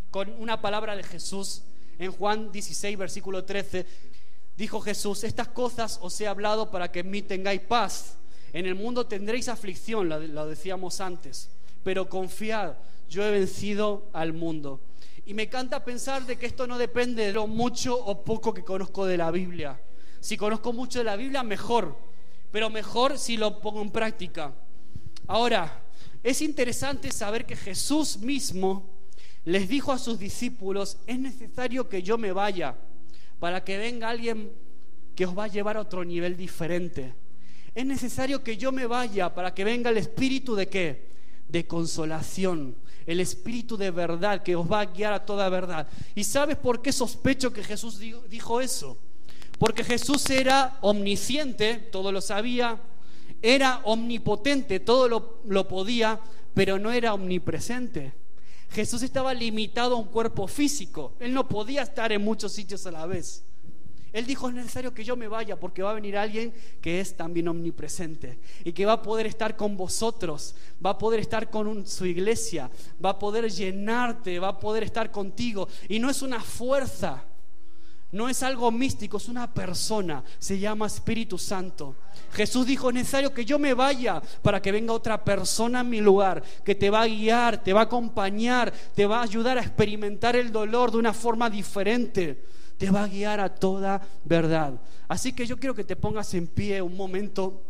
con 0.09 0.33
una 0.39 0.61
palabra 0.61 0.95
de 0.95 1.03
Jesús 1.03 1.61
en 1.99 2.09
Juan 2.09 2.53
16, 2.53 2.97
versículo 2.97 3.43
13. 3.43 3.85
Dijo 4.55 4.79
Jesús, 4.79 5.25
estas 5.25 5.49
cosas 5.49 5.99
os 6.01 6.19
he 6.21 6.27
hablado 6.27 6.71
para 6.71 6.89
que 6.89 7.01
en 7.01 7.09
mí 7.09 7.21
tengáis 7.21 7.59
paz. 7.59 8.15
En 8.53 8.65
el 8.65 8.75
mundo 8.75 9.05
tendréis 9.07 9.49
aflicción, 9.49 10.07
lo 10.07 10.47
decíamos 10.47 11.01
antes, 11.01 11.49
pero 11.83 12.07
confiad, 12.07 12.75
yo 13.09 13.25
he 13.25 13.31
vencido 13.31 14.07
al 14.13 14.31
mundo. 14.31 14.79
Y 15.25 15.33
me 15.33 15.43
encanta 15.43 15.83
pensar 15.83 16.25
de 16.25 16.37
que 16.37 16.45
esto 16.45 16.65
no 16.65 16.77
depende 16.77 17.25
de 17.25 17.33
lo 17.33 17.47
mucho 17.47 17.97
o 17.97 18.23
poco 18.23 18.53
que 18.53 18.63
conozco 18.63 19.05
de 19.05 19.17
la 19.17 19.31
Biblia. 19.31 19.77
Si 20.21 20.37
conozco 20.37 20.71
mucho 20.71 20.99
de 20.99 21.05
la 21.05 21.17
Biblia, 21.17 21.43
mejor, 21.43 21.97
pero 22.53 22.69
mejor 22.69 23.17
si 23.17 23.35
lo 23.35 23.59
pongo 23.59 23.81
en 23.81 23.91
práctica. 23.91 24.53
Ahora, 25.27 25.81
es 26.25 26.41
interesante 26.41 27.11
saber 27.11 27.45
que 27.45 27.55
Jesús 27.55 28.17
mismo 28.17 28.89
les 29.43 29.69
dijo 29.69 29.91
a 29.91 29.99
sus 29.99 30.17
discípulos, 30.17 30.97
es 31.05 31.19
necesario 31.19 31.87
que 31.87 32.01
yo 32.01 32.17
me 32.17 32.31
vaya 32.31 32.75
para 33.39 33.63
que 33.63 33.77
venga 33.77 34.09
alguien 34.09 34.51
que 35.13 35.27
os 35.27 35.37
va 35.37 35.43
a 35.43 35.49
llevar 35.49 35.77
a 35.77 35.81
otro 35.81 36.03
nivel 36.03 36.35
diferente. 36.35 37.13
Es 37.75 37.85
necesario 37.85 38.43
que 38.43 38.57
yo 38.57 38.71
me 38.71 38.87
vaya 38.87 39.35
para 39.35 39.53
que 39.53 39.63
venga 39.63 39.91
el 39.91 39.97
espíritu 39.97 40.55
de 40.55 40.67
qué? 40.67 41.11
De 41.47 41.67
consolación, 41.67 42.75
el 43.05 43.19
espíritu 43.19 43.77
de 43.77 43.91
verdad 43.91 44.41
que 44.41 44.55
os 44.55 44.69
va 44.69 44.81
a 44.81 44.85
guiar 44.85 45.13
a 45.13 45.23
toda 45.23 45.47
verdad. 45.49 45.87
¿Y 46.15 46.23
sabes 46.23 46.57
por 46.57 46.81
qué 46.81 46.91
sospecho 46.91 47.53
que 47.53 47.63
Jesús 47.63 47.99
dijo 47.99 48.61
eso? 48.61 48.97
Porque 49.59 49.83
Jesús 49.83 50.27
era 50.31 50.79
omnisciente, 50.81 51.75
todo 51.75 52.11
lo 52.11 52.19
sabía, 52.19 52.81
era 53.45 53.81
omnipotente, 53.83 54.79
todo 54.79 55.07
lo, 55.07 55.67
podía, 55.67 56.19
pero 56.55 56.79
no 56.79 56.91
era 56.91 57.13
omnipresente. 57.13 58.11
Jesús 58.71 59.03
estaba 59.03 59.35
limitado 59.35 59.95
a 59.95 59.99
un 59.99 60.07
cuerpo 60.07 60.47
físico. 60.47 61.13
Él 61.19 61.31
no 61.31 61.47
podía 61.47 61.83
estar 61.83 62.11
en 62.11 62.23
muchos 62.23 62.53
sitios 62.53 62.87
a 62.87 62.91
la 62.91 63.05
vez. 63.05 63.43
Él 64.13 64.25
dijo, 64.25 64.49
es 64.49 64.55
necesario 64.55 64.95
que 64.95 65.03
yo 65.03 65.15
me 65.15 65.27
vaya 65.27 65.59
porque 65.59 65.83
va 65.83 65.91
a 65.91 65.93
venir 65.93 66.17
alguien 66.17 66.53
que 66.81 66.99
es 66.99 67.15
también 67.15 67.47
omnipresente 67.47 68.39
y 68.63 68.73
que 68.73 68.85
va 68.87 68.93
a 68.93 69.01
poder 69.03 69.27
estar 69.27 69.55
con 69.55 69.77
vosotros, 69.77 70.55
va 70.83 70.91
a 70.91 70.97
poder 70.97 71.19
estar 71.19 71.51
con 71.51 71.85
su 71.85 72.07
iglesia, 72.07 72.71
va 73.03 73.11
a 73.11 73.19
poder 73.19 73.51
llenarte, 73.51 74.39
va 74.39 74.47
a 74.47 74.59
poder 74.59 74.81
estar 74.81 75.11
contigo. 75.11 75.67
Y 75.87 75.99
no 75.99 76.09
es 76.09 76.23
una 76.23 76.39
fuerza, 76.41 77.23
no 78.11 78.29
es 78.29 78.43
algo 78.43 78.71
místico, 78.71 79.17
es 79.17 79.27
una 79.27 79.53
persona, 79.53 80.23
se 80.39 80.57
llama 80.57 80.87
Espíritu 80.87 81.37
Santo. 81.37 81.95
Jesús 82.31 82.65
dijo, 82.65 82.89
es 82.89 82.95
necesario 82.95 83.33
que 83.33 83.45
yo 83.45 83.59
me 83.59 83.73
vaya 83.73 84.21
para 84.41 84.61
que 84.61 84.71
venga 84.71 84.93
otra 84.93 85.23
persona 85.23 85.81
en 85.81 85.89
mi 85.89 86.01
lugar, 86.01 86.43
que 86.63 86.75
te 86.75 86.89
va 86.89 87.01
a 87.01 87.07
guiar, 87.07 87.63
te 87.63 87.73
va 87.73 87.81
a 87.81 87.83
acompañar, 87.85 88.71
te 88.93 89.05
va 89.05 89.19
a 89.19 89.23
ayudar 89.23 89.57
a 89.57 89.61
experimentar 89.61 90.35
el 90.35 90.51
dolor 90.51 90.91
de 90.91 90.97
una 90.97 91.13
forma 91.13 91.49
diferente, 91.49 92.43
te 92.77 92.89
va 92.89 93.03
a 93.03 93.07
guiar 93.07 93.39
a 93.39 93.53
toda 93.53 94.01
verdad. 94.23 94.79
Así 95.07 95.33
que 95.33 95.45
yo 95.45 95.57
quiero 95.57 95.75
que 95.75 95.83
te 95.83 95.95
pongas 95.95 96.33
en 96.33 96.47
pie 96.47 96.81
un 96.81 96.95
momento. 96.95 97.61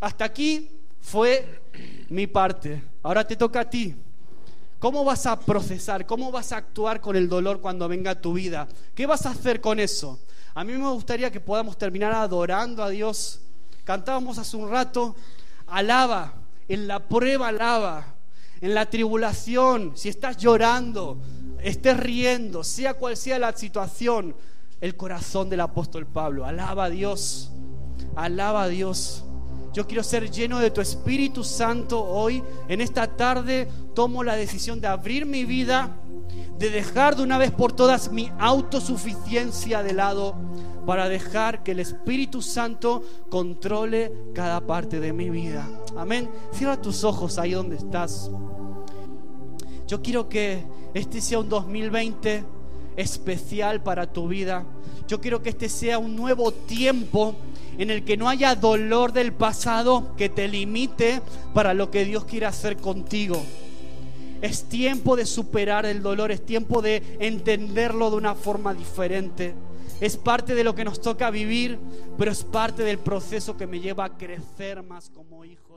Hasta 0.00 0.24
aquí 0.24 0.70
fue 1.00 1.62
mi 2.08 2.26
parte, 2.26 2.82
ahora 3.02 3.26
te 3.26 3.36
toca 3.36 3.60
a 3.60 3.70
ti. 3.70 3.94
¿Cómo 4.80 5.04
vas 5.04 5.26
a 5.26 5.38
procesar? 5.38 6.06
¿Cómo 6.06 6.32
vas 6.32 6.52
a 6.52 6.56
actuar 6.56 7.02
con 7.02 7.14
el 7.14 7.28
dolor 7.28 7.60
cuando 7.60 7.86
venga 7.86 8.12
a 8.12 8.20
tu 8.20 8.32
vida? 8.32 8.66
¿Qué 8.94 9.04
vas 9.04 9.26
a 9.26 9.30
hacer 9.30 9.60
con 9.60 9.78
eso? 9.78 10.18
A 10.54 10.64
mí 10.64 10.72
me 10.72 10.88
gustaría 10.90 11.30
que 11.30 11.38
podamos 11.38 11.76
terminar 11.76 12.12
adorando 12.12 12.82
a 12.82 12.88
Dios. 12.88 13.42
Cantábamos 13.84 14.38
hace 14.38 14.56
un 14.56 14.70
rato, 14.70 15.14
alaba, 15.66 16.32
en 16.66 16.88
la 16.88 16.98
prueba 16.98 17.48
alaba, 17.48 18.14
en 18.62 18.74
la 18.74 18.88
tribulación, 18.88 19.92
si 19.96 20.08
estás 20.08 20.38
llorando, 20.38 21.18
estés 21.62 21.98
riendo, 21.98 22.64
sea 22.64 22.94
cual 22.94 23.18
sea 23.18 23.38
la 23.38 23.54
situación, 23.54 24.34
el 24.80 24.96
corazón 24.96 25.50
del 25.50 25.60
apóstol 25.60 26.06
Pablo, 26.06 26.46
alaba 26.46 26.84
a 26.84 26.90
Dios, 26.90 27.50
alaba 28.16 28.62
a 28.62 28.68
Dios. 28.68 29.24
Yo 29.72 29.86
quiero 29.86 30.02
ser 30.02 30.30
lleno 30.30 30.58
de 30.58 30.70
tu 30.70 30.80
Espíritu 30.80 31.44
Santo 31.44 32.02
hoy. 32.02 32.42
En 32.68 32.80
esta 32.80 33.06
tarde 33.06 33.68
tomo 33.94 34.24
la 34.24 34.36
decisión 34.36 34.80
de 34.80 34.88
abrir 34.88 35.26
mi 35.26 35.44
vida 35.44 35.96
de 36.60 36.68
dejar 36.68 37.16
de 37.16 37.22
una 37.22 37.38
vez 37.38 37.52
por 37.52 37.72
todas 37.72 38.12
mi 38.12 38.30
autosuficiencia 38.38 39.82
de 39.82 39.94
lado 39.94 40.34
para 40.84 41.08
dejar 41.08 41.62
que 41.62 41.70
el 41.70 41.80
Espíritu 41.80 42.42
Santo 42.42 43.02
controle 43.30 44.12
cada 44.34 44.60
parte 44.60 45.00
de 45.00 45.14
mi 45.14 45.30
vida. 45.30 45.66
Amén. 45.96 46.30
Cierra 46.52 46.80
tus 46.80 47.02
ojos 47.02 47.38
ahí 47.38 47.52
donde 47.52 47.76
estás. 47.76 48.30
Yo 49.86 50.02
quiero 50.02 50.28
que 50.28 50.66
este 50.92 51.22
sea 51.22 51.38
un 51.38 51.48
2020 51.48 52.44
especial 52.96 53.82
para 53.82 54.12
tu 54.12 54.28
vida. 54.28 54.66
Yo 55.08 55.18
quiero 55.18 55.40
que 55.42 55.48
este 55.48 55.70
sea 55.70 55.98
un 55.98 56.14
nuevo 56.14 56.52
tiempo 56.52 57.36
en 57.80 57.90
el 57.90 58.04
que 58.04 58.18
no 58.18 58.28
haya 58.28 58.54
dolor 58.54 59.14
del 59.14 59.32
pasado 59.32 60.14
que 60.14 60.28
te 60.28 60.48
limite 60.48 61.22
para 61.54 61.72
lo 61.72 61.90
que 61.90 62.04
Dios 62.04 62.26
quiere 62.26 62.44
hacer 62.44 62.76
contigo. 62.76 63.42
Es 64.42 64.64
tiempo 64.64 65.16
de 65.16 65.24
superar 65.24 65.86
el 65.86 66.02
dolor, 66.02 66.30
es 66.30 66.44
tiempo 66.44 66.82
de 66.82 67.16
entenderlo 67.20 68.10
de 68.10 68.16
una 68.16 68.34
forma 68.34 68.74
diferente. 68.74 69.54
Es 69.98 70.18
parte 70.18 70.54
de 70.54 70.62
lo 70.62 70.74
que 70.74 70.84
nos 70.84 71.00
toca 71.00 71.30
vivir, 71.30 71.78
pero 72.18 72.30
es 72.30 72.44
parte 72.44 72.82
del 72.82 72.98
proceso 72.98 73.56
que 73.56 73.66
me 73.66 73.80
lleva 73.80 74.04
a 74.04 74.18
crecer 74.18 74.82
más 74.82 75.08
como 75.08 75.46
hijo. 75.46 75.69